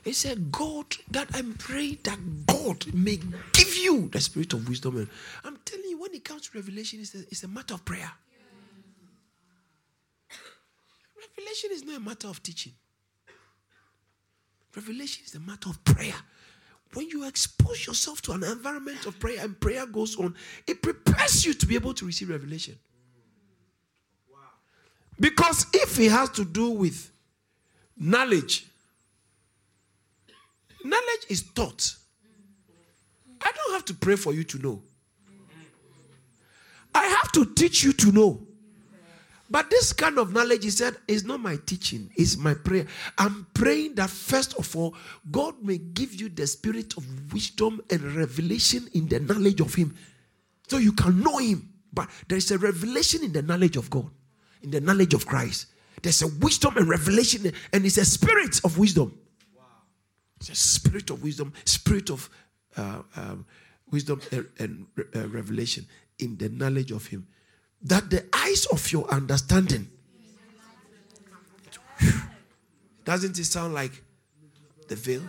He 0.04 0.14
said, 0.14 0.52
God, 0.52 0.98
that 1.12 1.28
I'm 1.36 1.54
praying 1.54 2.00
that 2.06 2.18
God 2.48 2.92
may 2.92 3.20
give 3.52 3.78
you 3.78 4.10
the 4.10 4.20
spirit 4.20 4.52
of 4.54 4.68
wisdom. 4.68 4.98
And 4.98 5.08
I'm 5.46 5.60
telling 5.64 5.86
you, 5.92 6.02
when 6.02 6.16
it 6.16 6.26
comes 6.26 6.50
to 6.50 6.58
revelation, 6.58 7.02
it's 7.02 7.14
a, 7.14 7.20
it's 7.20 7.44
a 7.44 7.48
matter 7.48 7.76
of 7.76 7.86
prayer. 7.86 8.12
Revelation 11.38 11.70
is 11.72 11.86
not 11.86 11.98
a 11.98 12.00
matter 12.00 12.30
of 12.30 12.42
teaching. 12.42 12.74
Revelation 14.76 15.24
is 15.26 15.36
a 15.36 15.40
matter 15.40 15.70
of 15.70 15.84
prayer. 15.84 16.16
When 16.94 17.08
you 17.10 17.28
expose 17.28 17.88
yourself 17.88 18.22
to 18.24 18.34
an 18.34 18.44
environment 18.44 19.06
of 19.06 19.20
prayer 19.20 19.44
and 19.44 19.60
prayer 19.60 19.86
goes 19.86 20.18
on, 20.20 20.36
it 20.68 20.82
prepares 20.82 21.46
you 21.46 21.54
to 21.54 21.66
be 21.66 21.76
able 21.76 21.94
to 21.96 22.06
receive 22.06 22.30
revelation. 22.30 22.78
Because 25.20 25.66
if 25.74 26.00
it 26.00 26.12
has 26.12 26.30
to 26.32 26.46
do 26.46 26.72
with 26.72 27.12
knowledge, 27.98 28.68
knowledge 30.84 31.26
is 31.30 31.44
taught. 31.44 31.96
I 33.42 33.52
don't 33.52 33.74
have 33.74 33.86
to 33.86 33.94
pray 33.94 34.16
for 34.16 34.34
you 34.34 34.44
to 34.44 34.58
know. 34.60 34.82
I 36.96 37.06
have 37.06 37.32
to 37.34 37.46
teach 37.46 37.84
you 37.84 37.94
to 37.94 38.12
know. 38.12 38.48
But 39.50 39.70
this 39.70 39.94
kind 39.94 40.18
of 40.18 40.34
knowledge, 40.34 40.64
he 40.64 40.70
said, 40.70 40.96
is 41.08 41.26
not 41.26 41.40
my 41.40 41.58
teaching, 41.66 42.10
it's 42.16 42.38
my 42.38 42.54
prayer. 42.54 42.88
I'm 43.18 43.46
praying 43.54 43.96
that 43.96 44.10
first 44.10 44.56
of 44.56 44.76
all, 44.76 44.96
God 45.30 45.62
may 45.62 45.78
give 45.78 46.14
you 46.16 46.30
the 46.30 46.48
spirit 46.48 46.96
of 46.98 47.34
wisdom 47.34 47.82
and 47.90 48.02
revelation 48.16 48.88
in 48.94 49.08
the 49.08 49.20
knowledge 49.20 49.60
of 49.60 49.76
Him 49.76 49.96
so 50.68 50.78
you 50.78 50.94
can 50.94 51.22
know 51.22 51.38
Him. 51.38 51.70
But 51.92 52.10
there 52.28 52.38
is 52.38 52.50
a 52.52 52.58
revelation 52.58 53.24
in 53.24 53.34
the 53.34 53.42
knowledge 53.42 53.76
of 53.76 53.90
God, 53.90 54.10
in 54.64 54.72
the 54.72 54.82
knowledge 54.82 55.14
of 55.14 55.28
Christ. 55.28 55.68
There's 56.02 56.22
a 56.22 56.28
wisdom 56.28 56.78
and 56.78 56.88
revelation, 56.90 57.52
and 57.72 57.86
it's 57.86 57.98
a 57.98 58.06
spirit 58.06 58.60
of 58.64 58.78
wisdom. 58.78 59.18
It's 60.40 60.50
a 60.50 60.56
spirit 60.56 61.10
of 61.10 61.22
wisdom, 61.22 61.54
spirit 61.66 62.10
of 62.10 62.30
uh, 62.76 63.04
um, 63.16 63.46
wisdom 63.92 64.20
and, 64.32 64.48
and 64.58 64.88
uh, 65.16 65.28
revelation 65.28 65.86
in 66.20 66.38
the 66.38 66.50
knowledge 66.50 66.92
of 66.92 67.06
Him 67.06 67.28
that 67.84 68.10
the 68.10 68.26
eyes 68.34 68.66
of 68.72 68.92
your 68.92 69.08
understanding 69.10 69.88
doesn't 73.06 73.38
it 73.38 73.46
sound 73.46 73.74
like 73.74 73.92
the 74.88 74.96
veil? 74.96 75.22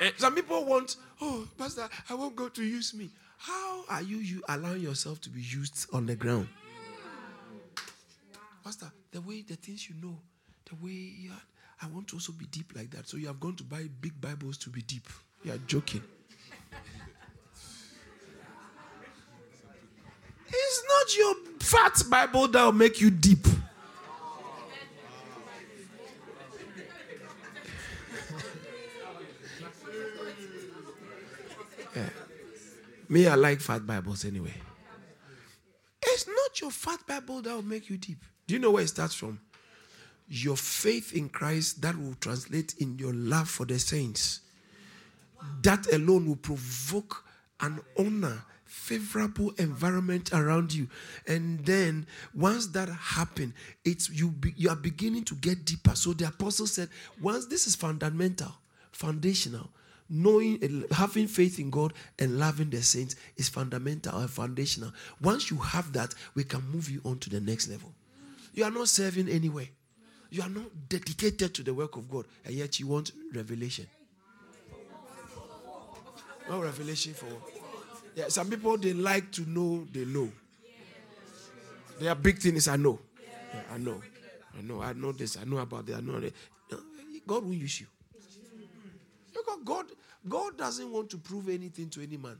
And 0.00 0.12
some 0.16 0.34
people 0.34 0.64
want, 0.64 0.96
oh, 1.20 1.48
Pastor, 1.56 1.88
I 2.08 2.14
won't 2.14 2.36
go 2.36 2.48
to 2.48 2.62
use 2.62 2.94
me. 2.94 3.10
How 3.36 3.84
are 3.88 4.02
you, 4.02 4.18
you 4.18 4.42
allowing 4.48 4.80
yourself 4.80 5.20
to 5.22 5.30
be 5.30 5.40
used 5.40 5.86
on 5.92 6.06
the 6.06 6.14
ground? 6.14 6.48
Pastor, 8.64 8.90
the 9.10 9.20
way 9.20 9.42
the 9.42 9.56
things 9.56 9.88
you 9.88 9.96
know, 10.00 10.18
the 10.68 10.76
way 10.84 10.92
you 10.92 11.30
are, 11.30 11.42
I 11.82 11.86
want 11.88 12.08
to 12.08 12.16
also 12.16 12.32
be 12.32 12.46
deep 12.46 12.72
like 12.76 12.90
that. 12.90 13.08
So 13.08 13.16
you 13.16 13.26
have 13.28 13.40
gone 13.40 13.56
to 13.56 13.64
buy 13.64 13.88
big 14.00 14.20
Bibles 14.20 14.58
to 14.58 14.70
be 14.70 14.82
deep. 14.82 15.08
You 15.42 15.52
are 15.52 15.58
joking. 15.66 16.02
Your 21.16 21.34
fat 21.60 22.02
Bible 22.10 22.48
that 22.48 22.64
will 22.64 22.72
make 22.72 23.00
you 23.00 23.10
deep. 23.10 23.46
yeah. 31.96 32.08
Me, 33.08 33.26
I 33.26 33.34
like 33.36 33.60
fat 33.60 33.86
Bibles 33.86 34.24
anyway. 34.24 34.52
It's 36.02 36.26
not 36.26 36.60
your 36.60 36.70
fat 36.70 37.06
Bible 37.06 37.40
that 37.42 37.54
will 37.54 37.62
make 37.62 37.88
you 37.88 37.96
deep. 37.96 38.22
Do 38.46 38.54
you 38.54 38.60
know 38.60 38.72
where 38.72 38.82
it 38.82 38.88
starts 38.88 39.14
from? 39.14 39.40
Your 40.28 40.56
faith 40.56 41.14
in 41.14 41.28
Christ 41.28 41.80
that 41.82 41.96
will 41.96 42.14
translate 42.20 42.74
in 42.78 42.98
your 42.98 43.14
love 43.14 43.48
for 43.48 43.64
the 43.64 43.78
saints. 43.78 44.40
That 45.62 45.90
alone 45.92 46.26
will 46.26 46.36
provoke 46.36 47.24
an 47.60 47.80
honor 47.98 48.44
favorable 48.68 49.50
environment 49.58 50.32
around 50.32 50.72
you. 50.72 50.88
And 51.26 51.64
then 51.64 52.06
once 52.34 52.66
that 52.68 52.88
happen 52.88 53.54
it's 53.84 54.10
you 54.10 54.30
be, 54.30 54.52
you 54.56 54.68
are 54.68 54.76
beginning 54.76 55.24
to 55.24 55.34
get 55.34 55.64
deeper. 55.64 55.94
So 55.96 56.12
the 56.12 56.28
apostle 56.28 56.66
said 56.66 56.90
once 57.20 57.46
this 57.46 57.66
is 57.66 57.74
fundamental 57.74 58.54
foundational. 58.92 59.70
Knowing 60.10 60.84
having 60.90 61.26
faith 61.26 61.58
in 61.58 61.70
god 61.70 61.92
and 62.18 62.38
loving 62.38 62.70
the 62.70 62.82
saints 62.82 63.16
is 63.36 63.48
fundamental 63.48 64.18
and 64.18 64.30
foundational. 64.30 64.92
Once 65.20 65.50
you 65.50 65.58
have 65.58 65.92
that 65.92 66.14
we 66.34 66.44
can 66.44 66.62
move 66.70 66.88
you 66.90 67.00
on 67.04 67.18
to 67.18 67.30
the 67.30 67.40
next 67.40 67.68
level. 67.68 67.92
You 68.54 68.64
are 68.64 68.70
not 68.70 68.88
serving 68.88 69.28
anywhere. 69.28 69.68
You 70.30 70.42
are 70.42 70.48
not 70.48 70.88
dedicated 70.88 71.54
to 71.54 71.62
the 71.62 71.72
work 71.72 71.96
of 71.96 72.10
god 72.10 72.26
and 72.44 72.54
yet 72.54 72.78
you 72.80 72.86
want 72.86 73.12
revelation. 73.34 73.86
No 76.48 76.60
revelation 76.62 77.12
for 77.12 77.26
yeah, 78.18 78.28
some 78.28 78.50
people 78.50 78.76
they 78.76 78.92
like 78.92 79.30
to 79.30 79.48
know 79.48 79.86
they 79.92 80.04
know. 80.04 80.28
Their 82.00 82.16
big 82.16 82.38
thing 82.38 82.56
is 82.56 82.66
I 82.66 82.74
know. 82.76 82.98
Yeah, 83.22 83.60
I 83.72 83.78
know. 83.78 84.02
I 84.58 84.62
know. 84.62 84.82
I 84.82 84.92
know 84.92 85.12
this. 85.12 85.36
I 85.36 85.44
know 85.44 85.58
about 85.58 85.86
that. 85.86 85.96
I 85.96 86.00
know 86.00 86.18
that. 86.18 86.32
God 87.26 87.44
will 87.44 87.54
use 87.54 87.80
you. 87.80 87.86
Because 89.32 89.58
God, 89.64 89.86
God 90.28 90.58
doesn't 90.58 90.90
want 90.90 91.10
to 91.10 91.18
prove 91.18 91.48
anything 91.48 91.90
to 91.90 92.02
any 92.02 92.16
man. 92.16 92.38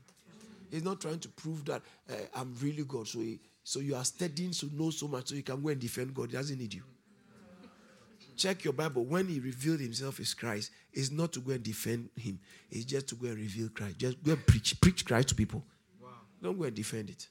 He's 0.71 0.83
not 0.83 1.01
trying 1.01 1.21
to 1.21 1.29
prove 1.29 1.65
that 1.67 1.83
uh, 2.11 2.15
I'm 2.35 2.55
really 2.61 2.83
God. 2.83 3.07
So, 3.07 3.21
he, 3.21 3.39
so 3.63 3.79
you 3.81 3.95
are 3.95 4.05
studying 4.05 4.51
to 4.51 4.71
know 4.75 4.91
so 4.91 5.07
much 5.07 5.29
so 5.29 5.35
you 5.35 5.43
can 5.43 5.63
go 5.63 5.69
and 5.69 5.81
defend 5.81 6.13
God. 6.13 6.31
He 6.31 6.37
doesn't 6.37 6.59
need 6.59 6.75
you. 6.75 6.83
Check 8.39 8.63
your 8.63 8.73
Bible. 8.73 9.05
When 9.05 9.27
he 9.27 9.41
revealed 9.41 9.81
himself 9.81 10.21
as 10.21 10.33
Christ, 10.33 10.71
it's 10.93 11.11
not 11.11 11.33
to 11.33 11.41
go 11.41 11.53
and 11.53 11.63
defend 11.63 12.09
him. 12.17 12.39
It's 12.71 12.85
just 12.85 13.09
to 13.09 13.17
go 13.17 13.27
and 13.27 13.37
reveal 13.37 13.69
Christ. 13.69 13.99
Just 13.99 14.23
go 14.23 14.33
and 14.33 14.47
preach. 14.47 14.81
Preach 14.81 15.05
Christ 15.05 15.31
to 15.31 15.35
people. 15.35 15.65
Wow. 16.01 16.11
Don't 16.41 16.57
go 16.57 16.65
and 16.65 16.75
defend 16.75 17.11
it. 17.11 17.27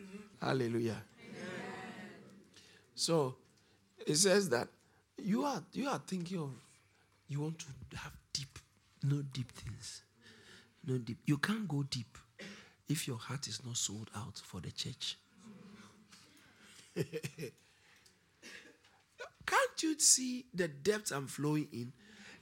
Mm-hmm. 0.00 0.46
Hallelujah. 0.46 1.02
Amen. 1.20 1.50
So 2.94 3.34
it 4.06 4.16
says 4.16 4.48
that 4.48 4.68
you 5.22 5.44
are 5.44 5.62
you 5.74 5.86
are 5.90 6.00
thinking 6.06 6.38
of 6.38 6.50
you 7.28 7.42
want 7.42 7.58
to 7.58 7.96
have 7.98 8.12
deep, 8.32 8.58
no 9.02 9.20
deep 9.20 9.52
things. 9.52 10.00
No 10.86 10.96
deep. 10.96 11.18
You 11.26 11.36
can't 11.36 11.68
go 11.68 11.82
deep 11.82 12.16
if 12.88 13.06
your 13.06 13.18
heart 13.18 13.48
is 13.48 13.60
not 13.66 13.76
sold 13.76 14.10
out 14.16 14.40
for 14.42 14.62
the 14.62 14.70
church. 14.70 15.18
Can't 19.54 19.82
you 19.82 19.98
see 20.00 20.46
the 20.52 20.68
depth 20.68 21.12
I'm 21.12 21.26
flowing 21.26 21.68
in? 21.72 21.92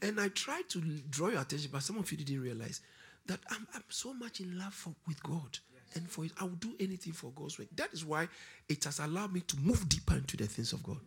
And 0.00 0.18
I 0.18 0.28
tried 0.28 0.68
to 0.70 0.80
draw 0.80 1.28
your 1.28 1.42
attention, 1.42 1.70
but 1.72 1.82
some 1.82 1.98
of 1.98 2.10
you 2.10 2.16
didn't 2.18 2.40
realize 2.40 2.80
that 3.26 3.38
I'm, 3.50 3.66
I'm 3.74 3.84
so 3.88 4.14
much 4.14 4.40
in 4.40 4.58
love 4.58 4.72
for, 4.72 4.94
with 5.06 5.22
God. 5.22 5.58
Yes. 5.72 5.96
And 5.96 6.10
for 6.10 6.24
it, 6.24 6.32
I 6.40 6.44
will 6.44 6.50
do 6.52 6.74
anything 6.80 7.12
for 7.12 7.30
God's 7.30 7.58
work. 7.58 7.68
That 7.76 7.92
is 7.92 8.04
why 8.04 8.28
it 8.68 8.82
has 8.84 8.98
allowed 8.98 9.32
me 9.32 9.40
to 9.40 9.60
move 9.60 9.88
deeper 9.88 10.14
into 10.14 10.36
the 10.36 10.46
things 10.46 10.72
of 10.72 10.82
God. 10.82 10.98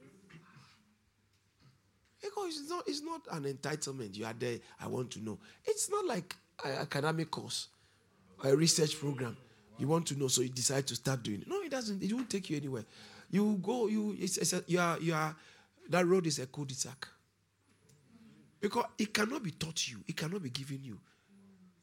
Because 2.22 2.60
it's 2.60 2.70
not, 2.70 2.84
it's 2.88 3.02
not 3.02 3.22
an 3.32 3.44
entitlement. 3.44 4.16
You 4.16 4.26
are 4.26 4.34
there, 4.38 4.60
I 4.80 4.88
want 4.88 5.12
to 5.12 5.24
know. 5.24 5.38
It's 5.66 5.90
not 5.90 6.06
like 6.06 6.36
an 6.64 6.74
academic 6.74 7.32
course 7.32 7.68
or 8.44 8.52
a 8.52 8.56
research 8.56 9.00
program. 9.00 9.36
You 9.78 9.88
want 9.88 10.06
to 10.08 10.18
know, 10.18 10.28
so 10.28 10.42
you 10.42 10.50
decide 10.50 10.88
to 10.88 10.96
start 10.96 11.24
doing 11.24 11.42
it. 11.42 11.48
No, 11.48 11.62
it 11.62 11.72
doesn't. 11.72 12.02
It 12.02 12.14
won't 12.14 12.30
take 12.30 12.50
you 12.50 12.58
anywhere. 12.58 12.86
You 13.30 13.60
go, 13.62 13.88
you, 13.88 14.16
it's, 14.18 14.38
it's 14.38 14.54
a, 14.54 14.64
you 14.68 14.80
are, 14.80 14.98
you 15.00 15.14
are 15.14 15.36
that 15.90 16.06
road 16.06 16.28
is 16.28 16.40
a 16.40 16.46
cul-de-sac. 16.48 17.08
Because 18.60 18.86
it 18.98 19.14
cannot 19.14 19.44
be 19.44 19.52
taught 19.52 19.88
you, 19.88 20.00
it 20.08 20.18
cannot 20.18 20.42
be 20.42 20.50
given 20.50 20.80
you. 20.84 21.00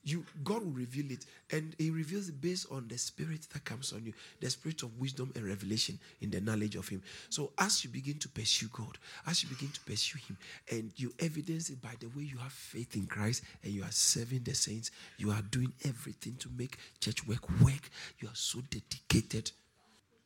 You 0.04 0.24
God 0.42 0.64
will 0.64 0.72
reveal 0.72 1.12
it, 1.12 1.26
and 1.52 1.76
He 1.78 1.90
reveals 1.90 2.28
it 2.28 2.40
based 2.40 2.66
on 2.72 2.88
the 2.88 2.98
spirit 2.98 3.46
that 3.52 3.64
comes 3.64 3.92
on 3.92 4.04
you, 4.04 4.12
the 4.40 4.50
spirit 4.50 4.82
of 4.82 4.98
wisdom 4.98 5.30
and 5.36 5.46
revelation 5.46 5.96
in 6.20 6.28
the 6.30 6.40
knowledge 6.40 6.74
of 6.74 6.88
Him. 6.88 7.02
So 7.28 7.52
as 7.56 7.84
you 7.84 7.90
begin 7.90 8.18
to 8.18 8.28
pursue 8.28 8.66
God, 8.72 8.98
as 9.28 9.44
you 9.44 9.48
begin 9.48 9.68
to 9.68 9.80
pursue 9.82 10.18
Him, 10.26 10.36
and 10.72 10.90
you 10.96 11.14
evidence 11.20 11.70
it 11.70 11.80
by 11.80 11.92
the 12.00 12.08
way 12.08 12.24
you 12.24 12.38
have 12.38 12.52
faith 12.52 12.96
in 12.96 13.06
Christ 13.06 13.44
and 13.62 13.72
you 13.72 13.84
are 13.84 13.92
serving 13.92 14.42
the 14.42 14.54
saints, 14.54 14.90
you 15.18 15.30
are 15.30 15.42
doing 15.52 15.72
everything 15.84 16.34
to 16.40 16.48
make 16.58 16.78
church 16.98 17.24
work 17.28 17.48
work. 17.60 17.88
You 18.18 18.26
are 18.26 18.34
so 18.34 18.60
dedicated. 18.70 19.52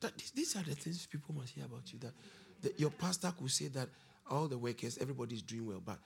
That 0.01 0.13
these 0.35 0.57
are 0.57 0.63
the 0.63 0.75
things 0.75 1.05
people 1.05 1.35
must 1.35 1.53
hear 1.53 1.67
about 1.67 1.93
you. 1.93 1.99
That 1.99 2.15
your 2.77 2.91
pastor 2.91 3.33
could 3.39 3.51
say 3.51 3.69
that 3.69 3.89
all 4.31 4.49
the 4.49 4.59
workers, 4.59 4.99
everybody's 5.01 5.43
doing 5.43 5.67
well, 5.67 5.83
but 5.85 5.99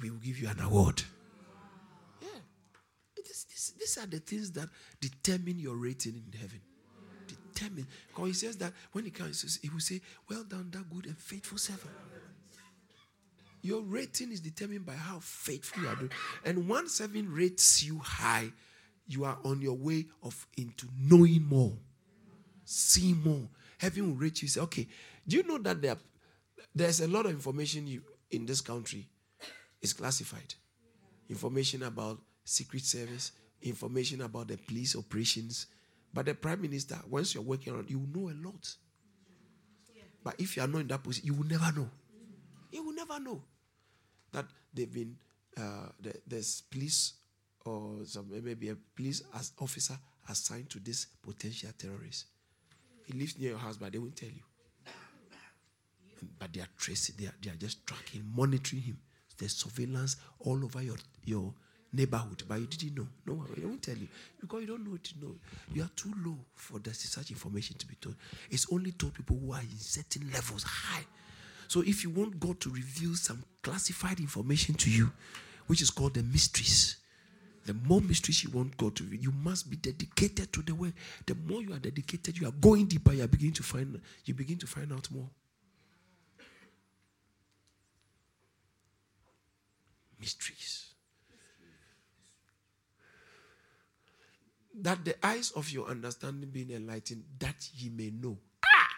we 0.00 0.10
will 0.10 0.18
give 0.18 0.38
you 0.38 0.48
an 0.48 0.60
award. 0.60 1.02
Yeah. 2.22 2.28
This, 3.16 3.44
this, 3.44 3.74
these 3.78 3.98
are 3.98 4.06
the 4.06 4.18
things 4.18 4.52
that 4.52 4.68
determine 5.00 5.58
your 5.58 5.76
rating 5.76 6.14
in 6.14 6.38
heaven. 6.38 6.60
Determine. 7.26 7.86
Because 8.08 8.26
he 8.26 8.32
says 8.32 8.56
that 8.58 8.72
when 8.92 9.04
he 9.04 9.10
comes, 9.10 9.58
he 9.62 9.68
will 9.68 9.80
say, 9.80 10.00
Well 10.28 10.44
done, 10.44 10.70
that 10.72 10.88
good 10.90 11.06
and 11.06 11.18
faithful 11.18 11.58
servant. 11.58 11.90
Your 13.62 13.82
rating 13.82 14.32
is 14.32 14.40
determined 14.40 14.86
by 14.86 14.94
how 14.94 15.18
faithful 15.20 15.82
you 15.82 15.88
are 15.88 15.94
doing. 15.94 16.10
And 16.44 16.66
once 16.66 16.94
seven 16.94 17.30
rates 17.30 17.82
you 17.82 17.98
high, 17.98 18.52
you 19.06 19.24
are 19.24 19.36
on 19.44 19.60
your 19.60 19.76
way 19.76 20.06
of 20.22 20.46
into 20.56 20.86
knowing 20.98 21.44
more, 21.44 21.72
seeing 22.64 23.22
more. 23.22 23.48
Heaven 23.78 24.08
will 24.08 24.16
rate 24.16 24.40
you. 24.40 24.48
Say, 24.48 24.60
okay, 24.60 24.86
do 25.26 25.36
you 25.36 25.42
know 25.42 25.58
that 25.58 25.80
there, 25.80 25.96
there's 26.74 27.00
a 27.00 27.08
lot 27.08 27.26
of 27.26 27.32
information 27.32 27.86
you 27.86 28.02
in 28.30 28.46
this 28.46 28.60
country 28.60 29.08
is 29.80 29.92
classified? 29.92 30.54
Information 31.28 31.82
about 31.84 32.18
secret 32.44 32.82
service, 32.82 33.32
information 33.62 34.22
about 34.22 34.48
the 34.48 34.56
police 34.56 34.96
operations. 34.96 35.66
But 36.12 36.26
the 36.26 36.34
prime 36.34 36.60
minister, 36.60 36.96
once 37.08 37.34
you're 37.34 37.44
working 37.44 37.74
on, 37.74 37.86
you 37.88 38.04
know 38.12 38.30
a 38.30 38.36
lot. 38.44 38.74
But 40.22 40.34
if 40.38 40.56
you 40.56 40.62
are 40.62 40.68
not 40.68 40.80
in 40.80 40.88
that 40.88 41.02
position, 41.02 41.26
you 41.26 41.34
will 41.34 41.46
never 41.46 41.70
know. 41.72 41.88
You 42.72 42.84
will 42.84 42.94
never 42.94 43.18
know 43.20 43.42
that 44.32 44.46
they've 44.74 44.92
been 44.92 45.16
uh, 45.56 45.88
there's 46.26 46.62
police 46.70 47.14
or 47.64 47.98
some 48.04 48.26
maybe 48.30 48.68
a 48.68 48.76
police 48.96 49.22
as 49.34 49.52
officer 49.58 49.98
assigned 50.28 50.70
to 50.70 50.78
this 50.78 51.06
potential 51.22 51.70
terrorist. 51.76 52.26
He 53.04 53.12
lives 53.12 53.38
near 53.38 53.50
your 53.50 53.58
house, 53.58 53.76
but 53.76 53.92
they 53.92 53.98
won't 53.98 54.16
tell 54.16 54.28
you. 54.28 54.42
But 56.38 56.52
they 56.52 56.60
are 56.60 56.68
tracing, 56.76 57.16
they 57.18 57.26
are, 57.26 57.34
they 57.42 57.50
are 57.50 57.54
just 57.56 57.86
tracking, 57.86 58.24
monitoring 58.34 58.82
him. 58.82 58.98
There's 59.38 59.56
surveillance 59.56 60.16
all 60.40 60.62
over 60.64 60.82
your, 60.82 60.96
your 61.24 61.54
neighborhood, 61.92 62.42
but 62.46 62.60
you 62.60 62.66
didn't 62.66 62.96
know. 62.96 63.06
No, 63.26 63.44
I 63.56 63.66
won't 63.66 63.82
tell 63.82 63.96
you 63.96 64.08
because 64.40 64.60
you 64.60 64.66
don't 64.66 64.86
know 64.86 64.96
to 64.96 65.20
know. 65.20 65.34
You 65.72 65.82
are 65.82 65.90
too 65.96 66.12
low 66.24 66.36
for 66.54 66.78
the, 66.78 66.92
such 66.94 67.30
information 67.30 67.76
to 67.78 67.86
be 67.86 67.94
told. 67.96 68.16
It's 68.50 68.66
only 68.72 68.92
told 68.92 69.14
people 69.14 69.38
who 69.42 69.52
are 69.52 69.60
in 69.60 69.78
certain 69.78 70.30
levels 70.32 70.62
high. 70.62 71.04
So 71.68 71.82
if 71.82 72.02
you 72.04 72.10
want 72.10 72.38
God 72.40 72.60
to 72.60 72.70
reveal 72.70 73.14
some 73.14 73.44
classified 73.62 74.20
information 74.20 74.74
to 74.76 74.90
you, 74.90 75.10
which 75.68 75.82
is 75.82 75.90
called 75.90 76.14
the 76.14 76.22
mysteries, 76.22 76.96
the 77.64 77.74
more 77.74 78.00
mysteries 78.00 78.42
you 78.42 78.50
want 78.50 78.76
God 78.76 78.96
to 78.96 79.04
you 79.04 79.32
must 79.32 79.70
be 79.70 79.76
dedicated 79.76 80.52
to 80.52 80.62
the 80.62 80.74
way. 80.74 80.92
The 81.26 81.34
more 81.34 81.62
you 81.62 81.72
are 81.72 81.78
dedicated, 81.78 82.38
you 82.40 82.48
are 82.48 82.52
going 82.52 82.86
deeper. 82.86 83.12
You 83.12 83.24
are 83.24 83.28
beginning 83.28 83.54
to 83.54 83.62
find. 83.62 84.00
You 84.24 84.34
begin 84.34 84.58
to 84.58 84.66
find 84.66 84.92
out 84.92 85.10
more. 85.10 85.28
Mysteries. 90.20 90.86
That 94.82 95.04
the 95.04 95.14
eyes 95.26 95.50
of 95.50 95.70
your 95.70 95.88
understanding 95.88 96.50
being 96.50 96.70
enlightened, 96.70 97.24
that 97.38 97.68
ye 97.74 97.90
may 97.90 98.10
know. 98.10 98.38
Ah! 98.64 98.88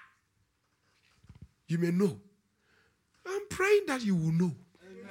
You 1.66 1.78
may 1.78 1.90
know 1.90 2.18
I'm 3.26 3.48
praying 3.48 3.82
that 3.86 4.04
you 4.04 4.14
will 4.14 4.32
know. 4.32 4.52
Amen. 4.84 5.06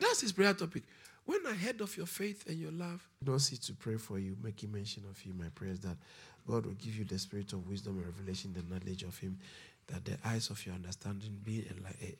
That's 0.00 0.20
his 0.20 0.32
prayer 0.32 0.54
topic. 0.54 0.84
When 1.24 1.46
I 1.46 1.52
heard 1.52 1.80
of 1.80 1.96
your 1.96 2.06
faith 2.06 2.48
and 2.48 2.58
your 2.58 2.70
love, 2.70 3.06
I 3.22 3.26
don't 3.26 3.38
see 3.38 3.56
to 3.56 3.74
pray 3.74 3.96
for 3.96 4.18
you, 4.18 4.36
making 4.42 4.72
mention 4.72 5.04
of 5.10 5.22
you. 5.24 5.34
My 5.34 5.48
prayers 5.54 5.80
that 5.80 5.96
God 6.46 6.64
will 6.64 6.72
give 6.74 6.96
you 6.96 7.04
the 7.04 7.18
spirit 7.18 7.52
of 7.52 7.68
wisdom 7.68 7.98
and 7.98 8.06
revelation, 8.06 8.54
the 8.54 8.62
knowledge 8.72 9.02
of 9.02 9.18
Him, 9.18 9.38
that 9.88 10.04
the 10.04 10.16
eyes 10.24 10.48
of 10.48 10.64
your 10.64 10.74
understanding 10.74 11.38
be, 11.44 11.66
enlightened, 11.70 12.16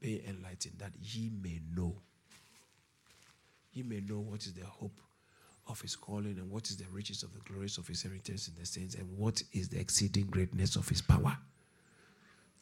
be 0.00 0.22
enlightened, 0.26 0.78
that 0.78 0.92
ye 1.00 1.30
may 1.42 1.60
know. 1.74 1.94
Ye 3.72 3.82
may 3.82 4.00
know 4.00 4.20
what 4.20 4.44
is 4.46 4.52
the 4.52 4.66
hope 4.66 5.00
of 5.68 5.80
His 5.80 5.94
calling 5.96 6.38
and 6.38 6.50
what 6.50 6.68
is 6.70 6.76
the 6.76 6.86
riches 6.92 7.22
of 7.22 7.32
the 7.32 7.40
glories 7.40 7.78
of 7.78 7.86
His 7.86 8.04
inheritance 8.04 8.48
in 8.48 8.54
the 8.58 8.66
saints 8.66 8.94
and 8.94 9.06
what 9.16 9.42
is 9.52 9.68
the 9.68 9.78
exceeding 9.78 10.26
greatness 10.26 10.76
of 10.76 10.88
His 10.88 11.02
power 11.02 11.36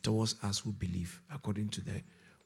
towards 0.03 0.37
us 0.42 0.61
who 0.61 0.72
believe, 0.72 1.20
according 1.33 1.68
to 1.70 1.81
the 1.81 2.03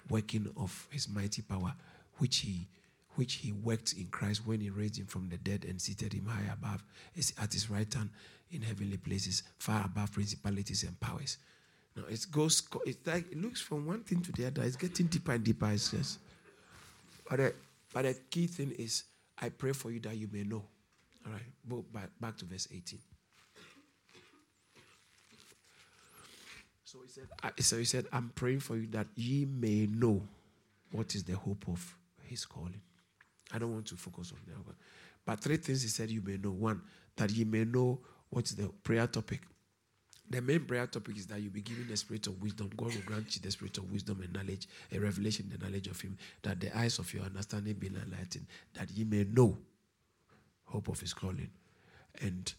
working 0.08 0.48
of 0.56 0.88
his 0.90 1.08
mighty 1.08 1.42
power, 1.42 1.74
which 2.18 2.38
he 2.38 2.68
which 3.14 3.34
he 3.34 3.52
worked 3.52 3.92
in 3.92 4.06
Christ 4.06 4.46
when 4.46 4.58
he 4.58 4.70
raised 4.70 4.98
him 4.98 5.04
from 5.04 5.28
the 5.28 5.36
dead 5.36 5.66
and 5.68 5.78
seated 5.78 6.14
him 6.14 6.24
high 6.24 6.50
above 6.50 6.82
at 7.38 7.52
his 7.52 7.68
right 7.68 7.92
hand 7.92 8.08
in 8.50 8.62
heavenly 8.62 8.96
places, 8.96 9.42
far 9.58 9.84
above 9.84 10.12
principalities 10.12 10.82
and 10.82 10.98
powers. 10.98 11.36
Now 11.96 12.04
it 12.08 12.24
goes 12.30 12.62
it's 12.86 13.06
like 13.06 13.30
it 13.30 13.40
looks 13.40 13.60
from 13.60 13.86
one 13.86 14.00
thing 14.00 14.22
to 14.22 14.32
the 14.32 14.46
other, 14.46 14.62
it's 14.62 14.76
getting 14.76 15.06
deeper 15.06 15.32
and 15.32 15.44
deeper, 15.44 15.70
it 15.70 15.80
says. 15.80 16.18
But 17.28 17.36
the, 17.36 17.54
but 17.92 18.02
the 18.02 18.14
key 18.30 18.46
thing 18.46 18.72
is 18.72 19.04
I 19.40 19.50
pray 19.50 19.72
for 19.72 19.90
you 19.90 20.00
that 20.00 20.16
you 20.16 20.28
may 20.32 20.44
know. 20.44 20.62
All 21.26 21.32
right, 21.32 21.42
go 21.68 21.84
back, 21.92 22.10
back 22.20 22.36
to 22.38 22.44
verse 22.44 22.68
18. 22.72 22.98
So 26.84 26.98
he 27.02 27.08
said, 27.08 27.24
I, 27.42 27.50
so 27.60 27.78
he 27.78 27.84
said, 27.84 28.06
I'm 28.12 28.30
praying 28.34 28.60
for 28.60 28.76
you 28.76 28.86
that 28.88 29.06
ye 29.14 29.46
may 29.46 29.86
know 29.86 30.22
what 30.90 31.14
is 31.14 31.24
the 31.24 31.34
hope 31.34 31.64
of 31.68 31.96
his 32.22 32.44
calling. 32.44 32.82
I 33.52 33.58
don't 33.58 33.72
want 33.72 33.86
to 33.86 33.96
focus 33.96 34.32
on 34.32 34.38
that. 34.46 34.64
But, 34.66 34.74
but 35.24 35.40
three 35.40 35.56
things 35.56 35.82
he 35.82 35.88
said 35.88 36.10
you 36.10 36.22
may 36.22 36.36
know. 36.36 36.50
One, 36.50 36.82
that 37.16 37.30
ye 37.30 37.44
may 37.44 37.64
know 37.64 37.98
what 38.30 38.44
is 38.44 38.56
the 38.56 38.68
prayer 38.82 39.06
topic. 39.06 39.40
The 40.30 40.40
main 40.40 40.64
prayer 40.64 40.86
topic 40.86 41.16
is 41.16 41.26
that 41.26 41.40
you 41.40 41.50
be 41.50 41.60
given 41.60 41.88
the 41.88 41.96
spirit 41.96 42.26
of 42.26 42.40
wisdom. 42.40 42.70
God 42.76 42.94
will 42.94 43.02
grant 43.04 43.34
you 43.36 43.42
the 43.42 43.50
spirit 43.50 43.76
of 43.78 43.90
wisdom 43.90 44.20
and 44.22 44.32
knowledge, 44.32 44.66
a 44.90 44.98
revelation, 44.98 45.50
the 45.52 45.62
knowledge 45.62 45.88
of 45.88 46.00
Him, 46.00 46.16
that 46.42 46.60
the 46.60 46.76
eyes 46.76 46.98
of 46.98 47.12
your 47.12 47.24
understanding 47.24 47.74
be 47.74 47.88
enlightened, 47.88 48.46
that 48.74 48.90
ye 48.90 49.04
may 49.04 49.24
know 49.24 49.58
hope 50.64 50.88
of 50.88 51.00
His 51.00 51.12
calling, 51.12 51.50
and 52.22 52.54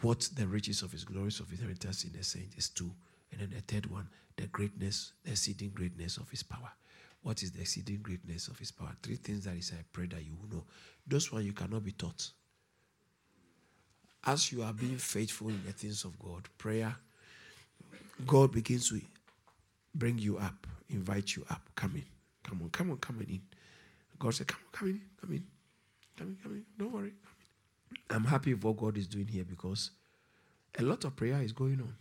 what 0.00 0.20
the 0.36 0.46
riches 0.46 0.82
of 0.82 0.92
His 0.92 1.04
glories 1.04 1.40
of 1.40 1.50
His 1.50 1.60
inheritance 1.60 2.04
in 2.04 2.12
the 2.12 2.24
saints 2.24 2.56
is 2.56 2.68
two 2.70 2.90
and 3.32 3.40
then 3.40 3.50
the 3.50 3.60
third 3.60 3.90
one, 3.90 4.08
the 4.36 4.46
greatness, 4.46 5.12
the 5.24 5.32
exceeding 5.32 5.70
greatness 5.70 6.16
of 6.16 6.28
his 6.30 6.42
power. 6.42 6.70
What 7.22 7.42
is 7.42 7.52
the 7.52 7.60
exceeding 7.60 8.00
greatness 8.02 8.48
of 8.48 8.58
his 8.58 8.70
power? 8.70 8.94
Three 9.02 9.16
things 9.16 9.44
that 9.44 9.56
is 9.56 9.72
I 9.74 9.82
pray 9.92 10.06
that 10.06 10.24
you 10.24 10.36
will 10.40 10.56
know. 10.56 10.64
Those 11.06 11.32
one 11.32 11.44
you 11.44 11.52
cannot 11.52 11.84
be 11.84 11.92
taught. 11.92 12.30
As 14.24 14.52
you 14.52 14.62
are 14.62 14.72
being 14.72 14.98
faithful 14.98 15.48
in 15.48 15.62
the 15.64 15.72
things 15.72 16.04
of 16.04 16.18
God, 16.18 16.48
prayer, 16.56 16.94
God 18.26 18.52
begins 18.52 18.88
to 18.90 19.00
bring 19.94 20.18
you 20.18 20.38
up, 20.38 20.66
invite 20.88 21.36
you 21.36 21.44
up. 21.50 21.62
Come 21.74 21.96
in. 21.96 22.04
Come 22.42 22.62
on, 22.62 22.70
come 22.70 22.90
on, 22.90 22.96
come 22.96 23.18
on 23.18 23.24
in. 23.24 23.42
God 24.18 24.34
said, 24.34 24.46
Come 24.46 24.60
on, 24.66 24.72
come 24.72 24.88
in, 24.88 25.00
come 25.20 25.32
in. 25.32 25.44
Come 26.16 26.28
in, 26.28 26.36
come 26.42 26.52
in. 26.52 26.64
Don't 26.78 26.92
worry. 26.92 27.08
In. 27.08 27.14
I'm 28.10 28.24
happy 28.24 28.54
with 28.54 28.64
what 28.64 28.76
God 28.76 28.96
is 28.96 29.06
doing 29.06 29.26
here 29.26 29.44
because 29.44 29.90
a 30.78 30.82
lot 30.82 31.04
of 31.04 31.14
prayer 31.16 31.40
is 31.42 31.52
going 31.52 31.80
on. 31.80 31.94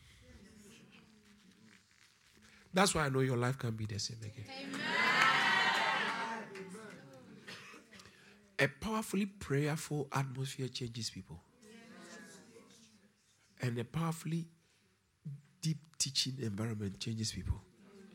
That's 2.74 2.94
why 2.94 3.06
I 3.06 3.10
know 3.10 3.20
your 3.20 3.38
life 3.38 3.58
can 3.58 3.72
be 3.72 3.86
the 3.86 4.00
same 4.00 4.18
again. 4.22 4.46
Amen. 4.64 4.82
A 8.60 8.68
powerfully 8.68 9.26
prayerful 9.26 10.08
atmosphere 10.12 10.68
changes 10.68 11.10
people. 11.10 11.40
And 13.62 13.78
a 13.78 13.84
powerfully 13.84 14.46
deep 15.68 15.78
teaching 15.98 16.34
environment 16.42 16.98
changes 16.98 17.34
people. 17.34 17.60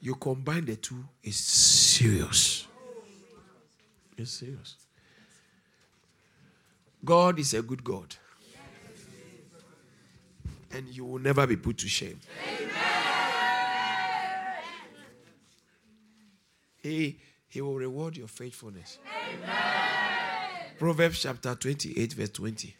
You 0.01 0.15
combine 0.15 0.65
the 0.65 0.77
two, 0.77 1.05
it's 1.23 1.37
serious. 1.37 2.67
It's 4.17 4.31
serious. 4.31 4.77
God 7.05 7.39
is 7.39 7.53
a 7.53 7.61
good 7.61 7.85
God. 7.85 8.15
And 10.71 10.89
you 10.89 11.05
will 11.05 11.19
never 11.19 11.47
be 11.47 11.57
put 11.57 11.77
to 11.79 11.89
shame. 11.89 12.19
Amen. 12.49 12.71
He, 16.83 17.19
he 17.49 17.61
will 17.61 17.75
reward 17.77 18.17
your 18.17 18.29
faithfulness. 18.29 18.99
Amen. 19.07 19.55
Proverbs 20.79 21.21
chapter 21.21 21.55
28, 21.55 22.15
verse 22.15 22.31
20. 22.31 22.75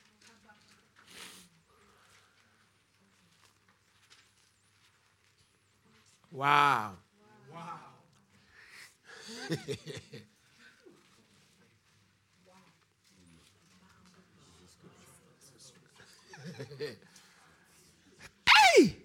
Wow. 6.43 6.91
Wow. 7.55 7.79
hey! 9.49 9.77
hey! 18.45 18.97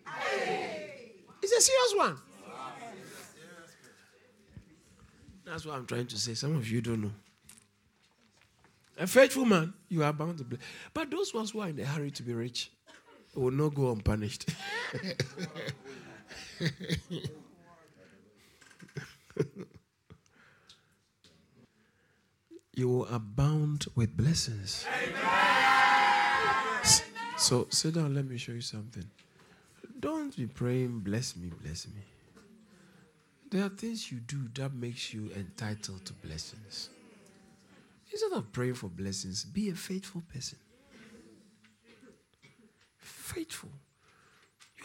It's 1.44 1.54
a 1.54 1.62
serious 1.62 1.94
one. 1.96 2.18
That's 5.46 5.64
what 5.64 5.76
I'm 5.76 5.86
trying 5.86 6.08
to 6.08 6.18
say. 6.18 6.34
Some 6.34 6.56
of 6.56 6.68
you 6.68 6.82
don't 6.82 7.02
know. 7.04 7.12
A 8.98 9.06
faithful 9.06 9.46
man, 9.46 9.76
you 9.90 10.04
are 10.04 10.12
bound 10.12 10.40
to 10.40 10.44
bless. 10.44 10.62
But 10.92 11.12
those 11.12 11.36
ones 11.36 11.52
who 11.52 11.60
are 11.60 11.70
in 11.70 11.80
a 11.80 11.86
hurry 11.86 12.10
to 12.10 12.24
be 12.24 12.34
rich 12.34 12.72
will 13.36 13.52
not 13.52 13.76
go 13.76 13.92
unpunished. 13.92 14.50
you 22.76 22.88
will 22.90 23.06
abound 23.08 23.86
with 23.96 24.16
blessings. 24.16 24.86
Amen. 25.04 25.18
So 27.38 27.68
sit 27.70 27.94
down, 27.94 28.16
let 28.16 28.26
me 28.26 28.38
show 28.38 28.52
you 28.54 28.62
something. 28.62 29.06
Don't 30.00 30.36
be 30.36 30.48
praying, 30.48 31.00
bless 31.00 31.36
me, 31.36 31.52
bless 31.64 31.88
me. 31.88 32.02
There 33.50 33.64
are 33.64 33.70
things 33.70 34.12
you 34.12 34.20
do 34.20 34.50
that 34.56 34.74
makes 34.74 35.14
you 35.14 35.32
entitled 35.36 36.06
to 36.06 36.14
blessings. 36.14 36.90
Instead 38.12 38.34
of 38.34 38.52
praying 38.52 38.74
for 38.74 38.88
blessings, 38.88 39.46
be 39.46 39.70
a 39.70 39.76
faithful 39.76 40.24
person. 40.34 40.58
Faithful. 42.98 43.70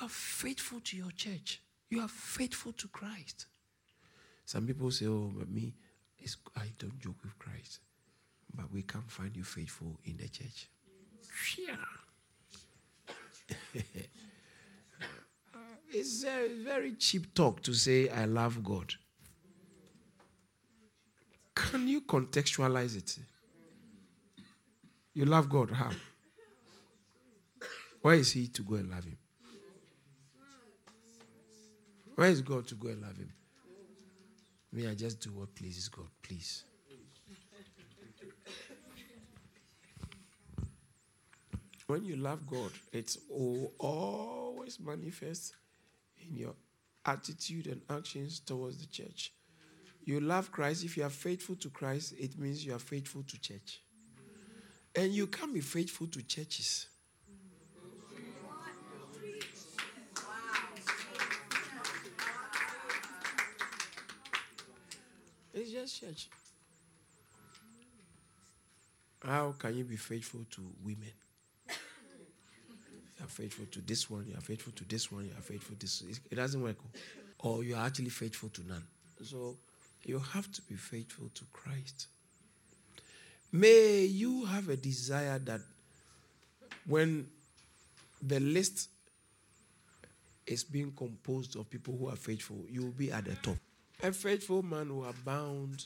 You 0.02 0.06
are 0.06 0.10
faithful 0.10 0.80
to 0.80 0.96
your 0.96 1.12
church. 1.12 1.62
You 1.88 2.00
are 2.00 2.08
faithful 2.08 2.72
to 2.72 2.88
Christ. 2.88 3.46
Some 4.44 4.66
people 4.66 4.90
say, 4.90 5.06
"Oh, 5.06 5.30
but 5.32 5.48
me, 5.48 5.74
I 6.56 6.72
don't 6.76 6.98
joke 6.98 7.22
with 7.22 7.38
Christ." 7.38 7.78
But 8.52 8.72
we 8.72 8.82
can't 8.82 9.08
find 9.08 9.36
you 9.36 9.44
faithful 9.44 10.00
in 10.04 10.16
the 10.16 10.28
church. 10.28 10.68
Yeah. 11.56 11.76
it's 15.92 16.24
a 16.24 16.48
very 16.64 16.94
cheap 16.94 17.32
talk 17.32 17.62
to 17.62 17.72
say, 17.72 18.08
I 18.08 18.24
love 18.24 18.64
God. 18.64 18.92
Can 21.54 21.86
you 21.86 22.00
contextualize 22.00 22.96
it? 22.96 23.18
You 25.14 25.26
love 25.26 25.48
God, 25.48 25.70
how? 25.70 25.90
Where 28.00 28.16
is 28.16 28.32
He 28.32 28.48
to 28.48 28.62
go 28.62 28.74
and 28.74 28.90
love 28.90 29.04
Him? 29.04 29.18
Where 32.14 32.28
is 32.28 32.42
God 32.42 32.66
to 32.68 32.74
go 32.74 32.88
and 32.88 33.02
love 33.02 33.16
Him? 33.16 33.32
May 34.72 34.88
I 34.88 34.94
just 34.94 35.20
do 35.20 35.30
what 35.30 35.54
pleases 35.54 35.88
God, 35.88 36.06
please. 36.22 36.64
When 41.86 42.04
you 42.04 42.16
love 42.16 42.46
God, 42.46 42.70
it's 42.92 43.18
always 43.78 44.78
manifest 44.80 45.54
in 46.16 46.36
your 46.36 46.54
attitude 47.04 47.66
and 47.66 47.82
actions 47.90 48.40
towards 48.40 48.78
the 48.78 48.86
church. 48.86 49.32
You 50.04 50.20
love 50.20 50.50
Christ. 50.50 50.84
If 50.84 50.96
you 50.96 51.04
are 51.04 51.10
faithful 51.10 51.56
to 51.56 51.68
Christ, 51.68 52.14
it 52.18 52.38
means 52.38 52.64
you 52.64 52.74
are 52.74 52.78
faithful 52.78 53.22
to 53.24 53.40
church. 53.40 53.82
And 54.94 55.12
you 55.12 55.26
can't 55.26 55.52
be 55.52 55.60
faithful 55.60 56.06
to 56.08 56.22
churches. 56.22 56.86
Just 65.72 66.00
church. 66.00 66.28
How 69.24 69.54
can 69.58 69.76
you 69.76 69.84
be 69.84 69.96
faithful 69.96 70.40
to 70.50 70.62
women? 70.84 71.12
You 71.68 73.24
are 73.24 73.28
faithful 73.28 73.66
to 73.70 73.80
this 73.80 74.10
one, 74.10 74.26
you 74.26 74.36
are 74.36 74.40
faithful 74.40 74.72
to 74.72 74.84
this 74.84 75.12
one, 75.12 75.24
you 75.24 75.30
are 75.38 75.42
faithful 75.42 75.76
to 75.76 75.86
this. 75.86 76.02
It 76.30 76.34
doesn't 76.34 76.60
work. 76.60 76.76
Oh. 77.44 77.50
Or 77.56 77.64
you 77.64 77.76
are 77.76 77.86
actually 77.86 78.08
faithful 78.08 78.48
to 78.50 78.66
none. 78.66 78.82
So 79.22 79.56
you 80.04 80.18
have 80.18 80.50
to 80.52 80.62
be 80.62 80.74
faithful 80.74 81.30
to 81.34 81.44
Christ. 81.52 82.08
May 83.52 84.04
you 84.04 84.44
have 84.46 84.68
a 84.68 84.76
desire 84.76 85.38
that 85.40 85.60
when 86.86 87.28
the 88.20 88.40
list 88.40 88.88
is 90.46 90.64
being 90.64 90.92
composed 90.92 91.56
of 91.56 91.70
people 91.70 91.96
who 91.96 92.08
are 92.08 92.16
faithful, 92.16 92.64
you 92.68 92.82
will 92.82 92.90
be 92.90 93.12
at 93.12 93.24
the 93.24 93.34
top. 93.36 93.56
A 94.02 94.12
faithful 94.12 94.62
man 94.62 94.94
will 94.94 95.08
abound 95.08 95.84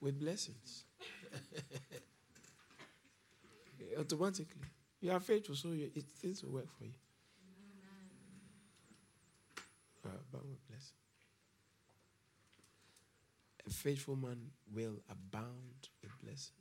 with 0.00 0.20
blessings. 0.20 0.84
Automatically. 3.98 4.62
You 5.00 5.12
are 5.12 5.20
faithful, 5.20 5.54
so 5.54 5.68
you, 5.68 5.90
it, 5.94 6.04
things 6.04 6.42
will 6.42 6.52
work 6.52 6.68
for 6.76 6.84
you. 6.84 6.92
abound 10.04 10.48
with 10.50 10.66
blessings. 10.68 10.92
A 13.66 13.70
faithful 13.70 14.16
man 14.16 14.50
will 14.74 14.96
abound 15.10 15.88
with 16.02 16.10
blessings. 16.22 16.52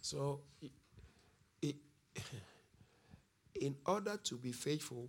So, 0.00 0.40
it, 1.62 1.76
in 3.60 3.76
order 3.86 4.18
to 4.24 4.36
be 4.36 4.52
faithful, 4.52 5.08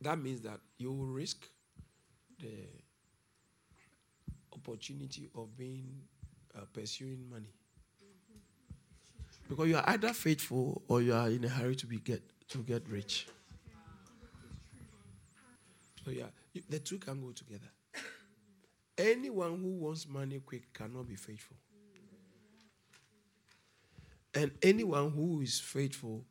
that 0.00 0.18
means 0.18 0.40
that 0.42 0.60
you 0.76 0.92
will 0.92 1.06
risk 1.06 1.48
the 2.38 2.68
opportunity 4.52 5.28
of 5.34 5.56
being 5.56 6.02
uh, 6.56 6.62
pursuing 6.72 7.28
money. 7.30 7.52
Because 9.48 9.68
you 9.68 9.76
are 9.76 9.84
either 9.88 10.12
faithful 10.12 10.82
or 10.88 11.00
you 11.00 11.14
are 11.14 11.28
in 11.28 11.44
a 11.44 11.48
hurry 11.48 11.74
to 11.76 11.86
be 11.86 11.98
get 11.98 12.22
to 12.48 12.58
get 12.58 12.88
rich. 12.88 13.26
So 16.04 16.10
yeah, 16.10 16.26
the 16.68 16.78
two 16.78 16.98
can 16.98 17.20
go 17.20 17.32
together. 17.32 17.68
Anyone 18.96 19.60
who 19.60 19.68
wants 19.68 20.08
money 20.08 20.40
quick 20.44 20.72
cannot 20.72 21.08
be 21.08 21.14
faithful. 21.14 21.56
And 24.34 24.50
anyone 24.62 25.10
who 25.10 25.40
is 25.40 25.60
faithful 25.60 26.24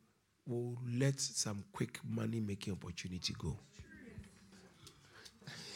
will 0.48 0.78
let 0.98 1.20
some 1.20 1.62
quick 1.72 2.00
money 2.08 2.40
making 2.40 2.72
opportunity 2.72 3.34
go. 3.38 3.58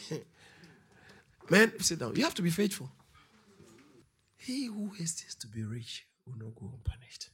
Man, 1.49 1.79
sit 1.79 1.99
down. 1.99 2.15
You 2.15 2.23
have 2.23 2.33
to 2.35 2.41
be 2.41 2.49
faithful. 2.49 2.89
He 4.35 4.65
who 4.65 4.89
hastens 4.97 5.35
to 5.35 5.47
be 5.47 5.63
rich 5.63 6.05
will 6.25 6.37
not 6.37 6.55
go 6.55 6.71
unpunished. 6.73 7.29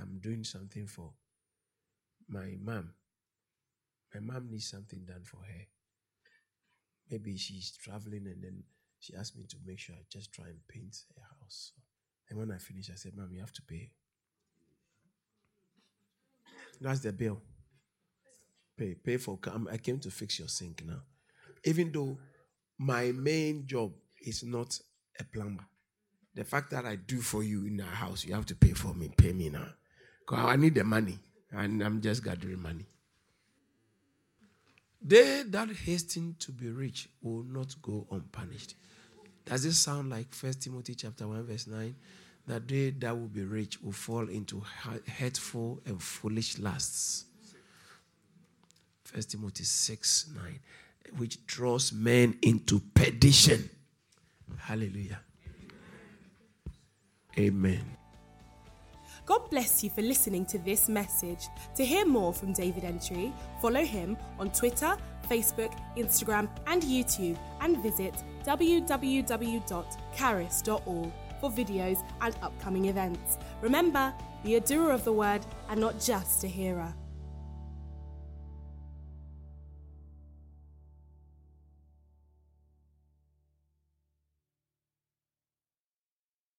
I'm 0.00 0.18
doing 0.20 0.44
something 0.44 0.86
for 0.86 1.10
my 2.28 2.56
mom. 2.62 2.94
My 4.14 4.20
mom 4.20 4.48
needs 4.50 4.70
something 4.70 5.04
done 5.04 5.22
for 5.24 5.38
her. 5.38 5.66
Maybe 7.10 7.36
she's 7.36 7.76
traveling 7.76 8.26
and 8.26 8.42
then 8.42 8.62
she 9.00 9.14
asked 9.14 9.36
me 9.36 9.44
to 9.48 9.56
make 9.66 9.78
sure 9.78 9.96
I 9.96 10.04
just 10.10 10.32
try 10.32 10.46
and 10.46 10.58
paint 10.68 10.96
her 11.16 11.22
house. 11.40 11.72
And 12.30 12.38
when 12.38 12.50
I 12.50 12.58
finish, 12.58 12.88
I 12.90 12.94
said, 12.94 13.16
Mom, 13.16 13.32
you 13.32 13.40
have 13.40 13.52
to 13.52 13.62
pay. 13.62 13.90
That's 16.80 17.00
the 17.00 17.12
bill. 17.12 17.40
Pay, 18.76 18.94
pay 18.94 19.16
for. 19.16 19.38
I 19.70 19.76
came 19.76 19.98
to 20.00 20.10
fix 20.10 20.38
your 20.38 20.48
sink 20.48 20.82
now. 20.84 21.02
Even 21.64 21.92
though 21.92 22.18
my 22.78 23.12
main 23.12 23.66
job 23.66 23.92
is 24.20 24.42
not 24.42 24.78
a 25.18 25.24
plumber. 25.24 25.64
The 26.34 26.44
fact 26.44 26.70
that 26.72 26.84
I 26.84 26.96
do 26.96 27.20
for 27.20 27.44
you 27.44 27.66
in 27.66 27.80
our 27.80 27.86
house, 27.86 28.24
you 28.24 28.34
have 28.34 28.46
to 28.46 28.56
pay 28.56 28.72
for 28.72 28.92
me. 28.92 29.08
Pay 29.16 29.32
me 29.32 29.50
now. 29.50 29.68
Because 30.20 30.44
I 30.44 30.56
need 30.56 30.74
the 30.74 30.84
money. 30.84 31.18
And 31.52 31.82
I'm 31.82 32.00
just 32.00 32.24
gathering 32.24 32.60
money. 32.60 32.86
They 35.00 35.42
that 35.46 35.68
hasten 35.70 36.34
to 36.40 36.50
be 36.50 36.70
rich 36.70 37.08
will 37.22 37.44
not 37.44 37.80
go 37.82 38.06
unpunished. 38.10 38.74
Does 39.44 39.62
this 39.62 39.78
sound 39.78 40.10
like 40.10 40.34
First 40.34 40.62
Timothy 40.62 40.94
chapter 40.94 41.28
1, 41.28 41.46
verse 41.46 41.66
9? 41.66 41.94
That 42.46 42.68
they 42.68 42.90
that 42.90 43.18
will 43.18 43.28
be 43.28 43.42
rich 43.42 43.80
will 43.80 43.92
fall 43.92 44.28
into 44.28 44.62
hurtful 45.18 45.80
and 45.86 46.02
foolish 46.02 46.58
lusts. 46.58 47.24
First 49.04 49.30
Timothy 49.30 49.64
6, 49.64 50.30
9, 50.34 50.60
which 51.16 51.46
draws 51.46 51.92
men 51.92 52.36
into 52.42 52.80
perdition. 52.94 53.70
Hallelujah. 54.58 55.20
Amen. 57.38 57.96
God 59.26 59.48
bless 59.50 59.82
you 59.82 59.88
for 59.88 60.02
listening 60.02 60.44
to 60.46 60.58
this 60.58 60.88
message. 60.88 61.48
To 61.76 61.84
hear 61.84 62.04
more 62.04 62.32
from 62.34 62.52
David 62.52 62.84
Entry, 62.84 63.32
follow 63.60 63.82
him 63.82 64.16
on 64.38 64.50
Twitter, 64.50 64.96
Facebook, 65.30 65.72
Instagram, 65.96 66.48
and 66.66 66.82
YouTube, 66.82 67.38
and 67.60 67.82
visit 67.82 68.14
www.caris.org 68.44 69.62
for 71.44 71.64
videos 71.64 72.02
and 72.22 72.34
upcoming 72.42 72.86
events. 72.86 73.38
Remember, 73.60 74.14
be 74.42 74.54
a 74.54 74.60
doer 74.60 74.90
of 74.90 75.04
the 75.04 75.12
word 75.12 75.44
and 75.68 75.78
not 75.78 76.00
just 76.00 76.44
a 76.44 76.46
hearer. 76.46 76.92